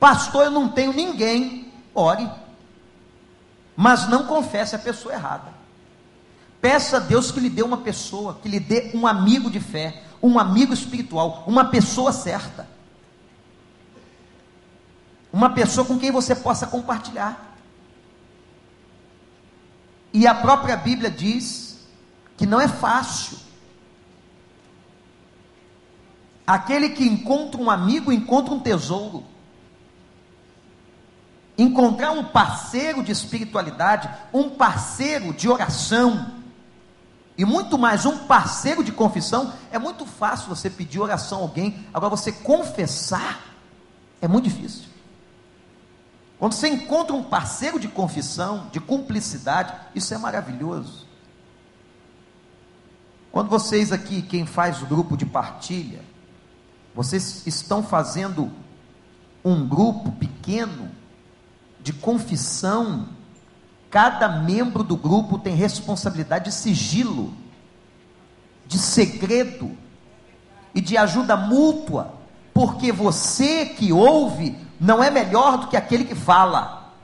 Pastor, 0.00 0.44
eu 0.44 0.50
não 0.50 0.68
tenho 0.68 0.92
ninguém. 0.92 1.72
Ore. 1.94 2.28
Mas 3.74 4.08
não 4.08 4.26
confesse 4.26 4.74
a 4.74 4.78
pessoa 4.78 5.14
errada. 5.14 5.54
Peça 6.60 6.96
a 6.96 7.00
Deus 7.00 7.30
que 7.30 7.40
lhe 7.40 7.50
dê 7.50 7.62
uma 7.62 7.78
pessoa, 7.78 8.38
que 8.42 8.48
lhe 8.48 8.58
dê 8.58 8.90
um 8.94 9.06
amigo 9.06 9.50
de 9.50 9.60
fé, 9.60 10.02
um 10.22 10.38
amigo 10.38 10.72
espiritual, 10.72 11.44
uma 11.46 11.66
pessoa 11.66 12.12
certa. 12.12 12.66
Uma 15.32 15.50
pessoa 15.50 15.86
com 15.86 15.98
quem 15.98 16.10
você 16.10 16.34
possa 16.34 16.66
compartilhar. 16.66 17.54
E 20.12 20.26
a 20.26 20.34
própria 20.34 20.76
Bíblia 20.76 21.10
diz 21.10 21.86
que 22.36 22.46
não 22.46 22.60
é 22.60 22.66
fácil. 22.66 23.45
Aquele 26.46 26.90
que 26.90 27.04
encontra 27.04 27.60
um 27.60 27.70
amigo 27.70 28.12
encontra 28.12 28.54
um 28.54 28.60
tesouro. 28.60 29.24
Encontrar 31.58 32.12
um 32.12 32.24
parceiro 32.24 33.02
de 33.02 33.10
espiritualidade, 33.10 34.08
um 34.32 34.50
parceiro 34.50 35.32
de 35.32 35.48
oração, 35.48 36.32
e 37.38 37.44
muito 37.44 37.76
mais 37.76 38.06
um 38.06 38.18
parceiro 38.18 38.82
de 38.82 38.92
confissão, 38.92 39.52
é 39.70 39.78
muito 39.78 40.06
fácil 40.06 40.48
você 40.48 40.70
pedir 40.70 41.00
oração 41.00 41.38
a 41.38 41.42
alguém, 41.42 41.86
agora 41.92 42.10
você 42.10 42.32
confessar 42.32 43.40
é 44.20 44.28
muito 44.28 44.44
difícil. 44.44 44.84
Quando 46.38 46.52
você 46.52 46.68
encontra 46.68 47.14
um 47.14 47.22
parceiro 47.22 47.78
de 47.78 47.88
confissão, 47.88 48.68
de 48.70 48.80
cumplicidade, 48.80 49.74
isso 49.94 50.12
é 50.12 50.18
maravilhoso. 50.18 51.06
Quando 53.32 53.48
vocês 53.48 53.92
aqui, 53.92 54.22
quem 54.22 54.46
faz 54.46 54.82
o 54.82 54.86
grupo 54.86 55.16
de 55.16 55.26
partilha, 55.26 56.00
vocês 56.96 57.46
estão 57.46 57.82
fazendo 57.82 58.50
um 59.44 59.68
grupo 59.68 60.10
pequeno 60.12 60.90
de 61.78 61.92
confissão, 61.92 63.10
cada 63.90 64.26
membro 64.26 64.82
do 64.82 64.96
grupo 64.96 65.38
tem 65.38 65.54
responsabilidade 65.54 66.46
de 66.46 66.52
sigilo, 66.52 67.34
de 68.66 68.78
segredo 68.78 69.76
e 70.74 70.80
de 70.80 70.96
ajuda 70.96 71.36
mútua, 71.36 72.14
porque 72.54 72.90
você 72.90 73.66
que 73.66 73.92
ouve 73.92 74.58
não 74.80 75.04
é 75.04 75.10
melhor 75.10 75.58
do 75.58 75.66
que 75.68 75.76
aquele 75.76 76.04
que 76.06 76.14
fala. 76.14 76.94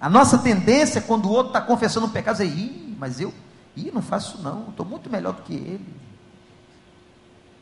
A 0.00 0.08
nossa 0.08 0.38
tendência, 0.38 1.00
quando 1.00 1.26
o 1.26 1.32
outro 1.32 1.48
está 1.48 1.60
confessando 1.60 2.06
um 2.06 2.10
pecado, 2.10 2.42
é 2.42 2.46
ih, 2.46 2.96
mas 2.96 3.20
eu, 3.20 3.34
ih, 3.76 3.90
não 3.92 4.00
faço 4.00 4.40
não, 4.40 4.68
estou 4.68 4.86
muito 4.86 5.10
melhor 5.10 5.32
do 5.32 5.42
que 5.42 5.52
ele. 5.52 6.09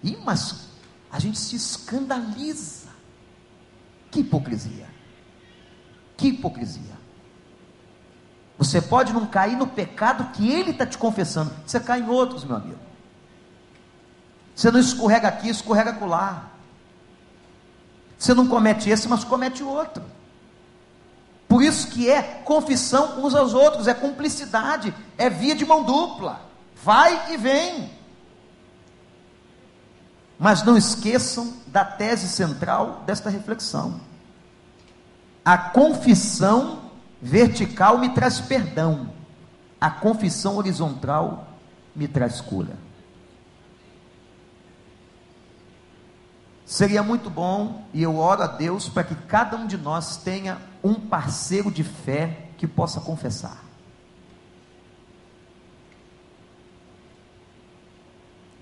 Ih, 0.03 0.19
mas 0.25 0.69
a 1.11 1.19
gente 1.19 1.39
se 1.39 1.57
escandaliza. 1.57 2.89
Que 4.11 4.21
hipocrisia. 4.21 4.89
Que 6.17 6.29
hipocrisia. 6.29 6.99
Você 8.59 8.83
pode 8.83 9.13
não 9.13 9.27
cair 9.27 9.57
no 9.57 9.69
pecado 9.69 10.33
que 10.33 10.51
ele 10.51 10.73
está 10.73 10.85
te 10.85 10.99
confessando, 10.99 11.53
você 11.65 11.79
cai 11.79 12.01
em 12.01 12.09
outros, 12.09 12.45
meu 12.45 12.57
amigo. 12.57 12.81
Você 14.55 14.73
não 14.73 14.81
escorrega 14.81 15.29
aqui, 15.29 15.49
escorrega 15.49 15.91
acolá. 15.91 16.51
Você 18.19 18.35
não 18.35 18.49
comete 18.49 18.91
esse, 18.91 19.09
mas 19.09 19.23
comete 19.23 19.63
outro. 19.63 20.03
Por 21.47 21.63
isso 21.63 21.87
que 21.89 22.11
é 22.11 22.21
confissão 22.45 23.25
uns 23.25 23.37
aos 23.37 23.55
outros, 23.55 23.87
é 23.87 23.95
cumplicidade, 23.95 24.93
é 25.17 25.31
via 25.31 25.55
de 25.55 25.65
mão 25.65 25.85
dupla. 25.85 26.41
Vai 26.83 27.33
e 27.33 27.37
vem. 27.37 27.98
Mas 30.39 30.63
não 30.63 30.77
esqueçam 30.77 31.55
da 31.67 31.85
tese 31.85 32.29
central 32.29 33.03
desta 33.05 33.29
reflexão. 33.29 34.01
A 35.45 35.59
confissão 35.59 36.91
vertical 37.21 37.99
me 37.99 38.11
traz 38.11 38.41
perdão, 38.41 39.11
a 39.81 39.91
confissão 39.91 40.57
horizontal 40.57 41.49
me 41.95 42.07
traz 42.07 42.41
cura. 42.41 42.77
Seria 46.65 47.03
muito 47.03 47.31
bom, 47.31 47.87
e 47.95 48.03
eu 48.03 48.19
oro 48.19 48.43
a 48.43 48.47
Deus 48.47 48.89
para 48.89 49.03
que 49.03 49.15
cada 49.15 49.57
um 49.57 49.67
de 49.67 49.79
nós 49.79 50.19
tenha 50.19 50.59
um 50.85 50.95
parceiro 50.95 51.71
de 51.71 51.83
fé 51.83 52.51
que 52.59 52.67
possa 52.67 53.01
confessar. 53.01 53.68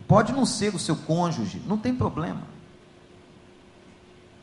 Pode 0.06 0.32
não 0.32 0.46
ser 0.46 0.74
o 0.74 0.78
seu 0.78 0.96
cônjuge, 0.96 1.62
não 1.66 1.76
tem 1.76 1.94
problema. 1.94 2.42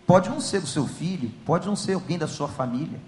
Pode 0.05 0.30
não 0.30 0.41
ser 0.41 0.61
o 0.64 0.68
seu 0.68 0.86
filho, 0.86 1.32
pode 1.45 1.66
não 1.66 1.76
ser 1.76 1.93
alguém 1.93 2.18
da 2.18 2.28
sua 2.28 2.47
família. 2.47 2.99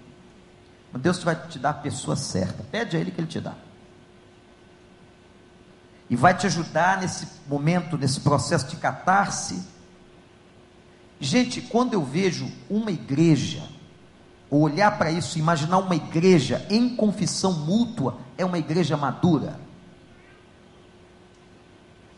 Mas 0.92 1.02
Deus 1.02 1.22
vai 1.22 1.36
te 1.48 1.58
dar 1.58 1.70
a 1.70 1.74
pessoa 1.74 2.16
certa. 2.16 2.62
Pede 2.64 2.96
a 2.96 3.00
Ele 3.00 3.10
que 3.10 3.20
Ele 3.20 3.28
te 3.28 3.40
dá. 3.40 3.54
E 6.08 6.16
vai 6.16 6.34
te 6.34 6.46
ajudar 6.46 7.00
nesse 7.00 7.28
momento, 7.46 7.98
nesse 7.98 8.20
processo 8.20 8.68
de 8.68 8.76
catarse 8.76 9.76
Gente, 11.20 11.62
quando 11.62 11.94
eu 11.94 12.04
vejo 12.04 12.50
uma 12.68 12.90
igreja, 12.90 13.62
ou 14.50 14.60
olhar 14.60 14.96
para 14.98 15.10
isso, 15.10 15.38
imaginar 15.38 15.78
uma 15.78 15.96
igreja 15.96 16.66
em 16.68 16.94
confissão 16.94 17.52
mútua, 17.52 18.18
é 18.36 18.44
uma 18.44 18.58
igreja 18.58 18.96
madura. 18.96 19.58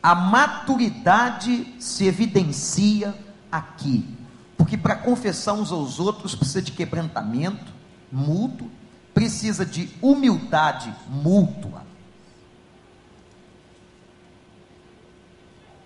A 0.03 0.15
maturidade 0.15 1.75
se 1.81 2.07
evidencia 2.07 3.15
aqui, 3.51 4.09
porque 4.57 4.77
para 4.77 4.95
confessar 4.95 5.55
uns 5.55 5.73
aos 5.73 5.99
outros 5.99 6.35
precisa 6.35 6.63
de 6.63 6.73
quebrantamento 6.73 7.73
mútuo, 8.11 8.71
precisa 9.13 9.67
de 9.67 9.91
humildade 10.01 10.95
mútua. 11.09 11.83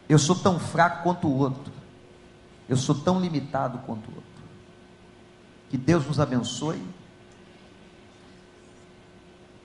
Eu 0.09 0.19
sou 0.19 0.37
tão 0.37 0.59
fraco 0.59 1.03
quanto 1.03 1.27
o 1.27 1.39
outro. 1.39 1.73
Eu 2.69 2.77
sou 2.77 2.95
tão 2.95 3.19
limitado 3.19 3.79
quanto 3.79 4.11
o 4.11 4.15
outro. 4.15 4.31
Que 5.71 5.79
Deus 5.79 6.07
nos 6.07 6.21
abençoe 6.21 6.83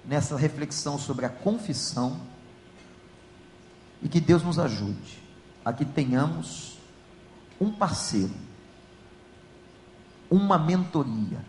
nessa 0.06 0.38
reflexão 0.38 0.98
sobre 0.98 1.26
a 1.26 1.30
confissão 1.30 2.18
e 4.02 4.10
que 4.10 4.20
Deus 4.20 4.43
nos 4.43 4.60
ajude 4.60 5.22
a 5.64 5.74
que 5.74 5.86
tenhamos 5.86 6.78
um 7.60 7.72
parceiro, 7.72 8.34
uma 10.30 10.58
mentoria, 10.58 11.43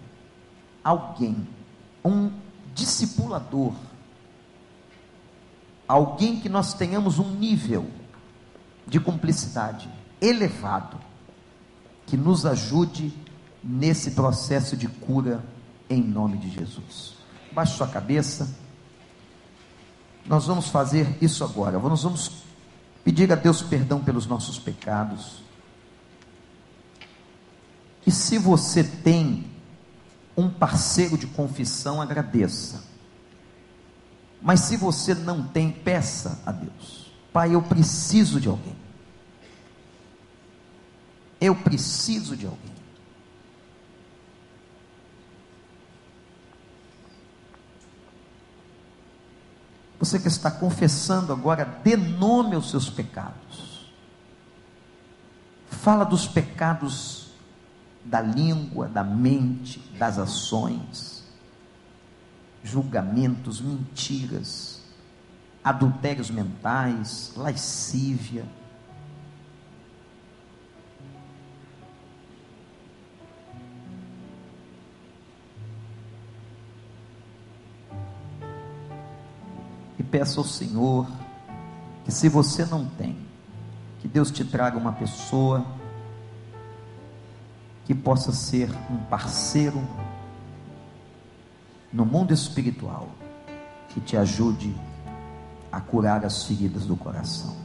alguém, 0.82 1.46
um 2.04 2.30
discipulador, 2.74 3.74
alguém 5.86 6.40
que 6.40 6.48
nós 6.48 6.74
tenhamos 6.74 7.18
um 7.18 7.30
nível 7.30 7.88
de 8.86 8.98
cumplicidade 8.98 9.88
elevado 10.20 10.98
que 12.06 12.16
nos 12.16 12.46
ajude 12.46 13.12
nesse 13.62 14.12
processo 14.12 14.76
de 14.76 14.88
cura 14.88 15.44
em 15.90 16.02
nome 16.02 16.38
de 16.38 16.50
Jesus. 16.50 17.14
Baixe 17.52 17.76
sua 17.76 17.86
cabeça. 17.86 18.48
Nós 20.28 20.46
vamos 20.46 20.68
fazer 20.68 21.16
isso 21.22 21.42
agora. 21.42 21.78
Nós 21.78 22.02
vamos 22.02 22.42
pedir 23.02 23.32
a 23.32 23.34
Deus 23.34 23.62
perdão 23.62 24.00
pelos 24.00 24.26
nossos 24.26 24.58
pecados. 24.58 25.42
E 28.06 28.10
se 28.10 28.38
você 28.38 28.84
tem 28.84 29.50
um 30.36 30.50
parceiro 30.50 31.16
de 31.16 31.26
confissão, 31.26 32.00
agradeça. 32.00 32.84
Mas 34.40 34.60
se 34.60 34.76
você 34.76 35.14
não 35.14 35.42
tem, 35.42 35.70
peça 35.72 36.40
a 36.44 36.52
Deus. 36.52 37.10
Pai, 37.32 37.54
eu 37.54 37.62
preciso 37.62 38.38
de 38.38 38.48
alguém. 38.48 38.76
Eu 41.40 41.54
preciso 41.54 42.36
de 42.36 42.46
alguém. 42.46 42.77
Você 50.08 50.18
que 50.18 50.28
está 50.28 50.50
confessando 50.50 51.34
agora, 51.34 51.66
dê 51.84 51.94
nome 51.94 52.54
aos 52.54 52.70
seus 52.70 52.88
pecados. 52.88 53.92
Fala 55.68 56.02
dos 56.02 56.26
pecados 56.26 57.32
da 58.02 58.22
língua, 58.22 58.88
da 58.88 59.04
mente, 59.04 59.78
das 59.98 60.18
ações, 60.18 61.24
julgamentos, 62.64 63.60
mentiras, 63.60 64.80
adultérios 65.62 66.30
mentais, 66.30 67.32
lascívia 67.36 68.46
peça 80.10 80.40
ao 80.40 80.44
Senhor 80.44 81.06
que, 82.04 82.12
se 82.12 82.28
você 82.28 82.64
não 82.64 82.84
tem, 82.84 83.16
que 84.00 84.08
Deus 84.08 84.30
te 84.30 84.44
traga 84.44 84.78
uma 84.78 84.92
pessoa 84.92 85.64
que 87.84 87.94
possa 87.94 88.32
ser 88.32 88.70
um 88.90 88.98
parceiro 89.08 89.82
no 91.92 92.04
mundo 92.04 92.34
espiritual 92.34 93.08
que 93.88 94.00
te 94.00 94.16
ajude 94.16 94.74
a 95.72 95.80
curar 95.80 96.24
as 96.24 96.44
feridas 96.44 96.84
do 96.84 96.96
coração. 96.96 97.56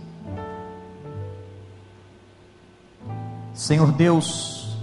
Senhor 3.54 3.92
Deus, 3.92 4.78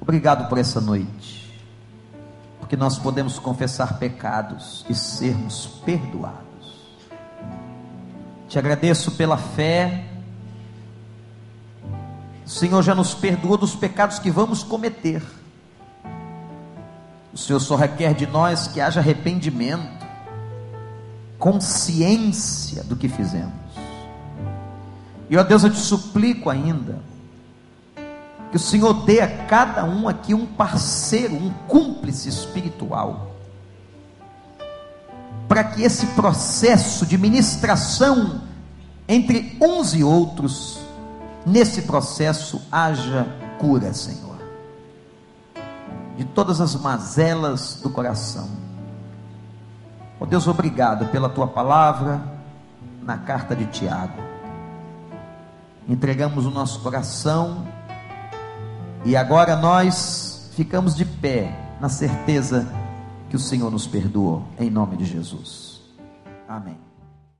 obrigado 0.00 0.48
por 0.48 0.56
essa 0.56 0.80
noite, 0.80 1.35
porque 2.66 2.76
nós 2.76 2.98
podemos 2.98 3.38
confessar 3.38 3.96
pecados 3.96 4.84
e 4.90 4.94
sermos 4.94 5.68
perdoados. 5.84 6.96
Te 8.48 8.58
agradeço 8.58 9.12
pela 9.12 9.36
fé. 9.36 10.04
O 12.44 12.48
Senhor 12.50 12.82
já 12.82 12.92
nos 12.92 13.14
perdoou 13.14 13.56
dos 13.56 13.76
pecados 13.76 14.18
que 14.18 14.32
vamos 14.32 14.64
cometer. 14.64 15.22
O 17.32 17.38
Senhor 17.38 17.60
só 17.60 17.76
requer 17.76 18.14
de 18.14 18.26
nós 18.26 18.66
que 18.66 18.80
haja 18.80 18.98
arrependimento, 18.98 20.04
consciência 21.38 22.82
do 22.82 22.96
que 22.96 23.08
fizemos. 23.08 23.54
E 25.30 25.36
ó 25.36 25.44
Deus, 25.44 25.62
eu 25.62 25.70
te 25.70 25.78
suplico 25.78 26.50
ainda, 26.50 26.98
que 28.56 28.62
o 28.62 28.64
Senhor 28.64 29.04
dê 29.04 29.20
a 29.20 29.44
cada 29.46 29.84
um 29.84 30.08
aqui 30.08 30.32
um 30.32 30.46
parceiro, 30.46 31.34
um 31.34 31.50
cúmplice 31.68 32.30
espiritual, 32.30 33.36
para 35.46 35.62
que 35.62 35.82
esse 35.82 36.06
processo 36.08 37.04
de 37.04 37.18
ministração 37.18 38.40
entre 39.06 39.58
uns 39.60 39.94
e 39.94 40.02
outros, 40.02 40.80
nesse 41.44 41.82
processo 41.82 42.62
haja 42.72 43.26
cura, 43.58 43.92
Senhor 43.92 44.26
de 46.16 46.24
todas 46.24 46.62
as 46.62 46.74
mazelas 46.74 47.78
do 47.82 47.90
coração. 47.90 48.48
Oh 50.18 50.24
Deus, 50.24 50.48
obrigado 50.48 51.04
pela 51.08 51.28
tua 51.28 51.46
palavra 51.46 52.22
na 53.02 53.18
carta 53.18 53.54
de 53.54 53.66
Tiago. 53.66 54.18
Entregamos 55.86 56.46
o 56.46 56.50
nosso 56.50 56.80
coração 56.80 57.75
e 59.06 59.14
agora 59.14 59.54
nós 59.54 60.50
ficamos 60.56 60.96
de 60.96 61.04
pé 61.04 61.56
na 61.80 61.88
certeza 61.88 62.66
que 63.30 63.36
o 63.36 63.38
Senhor 63.38 63.70
nos 63.70 63.86
perdoou, 63.86 64.42
em 64.58 64.68
nome 64.68 64.96
de 64.96 65.04
Jesus. 65.04 65.80
Amém. 66.48 66.85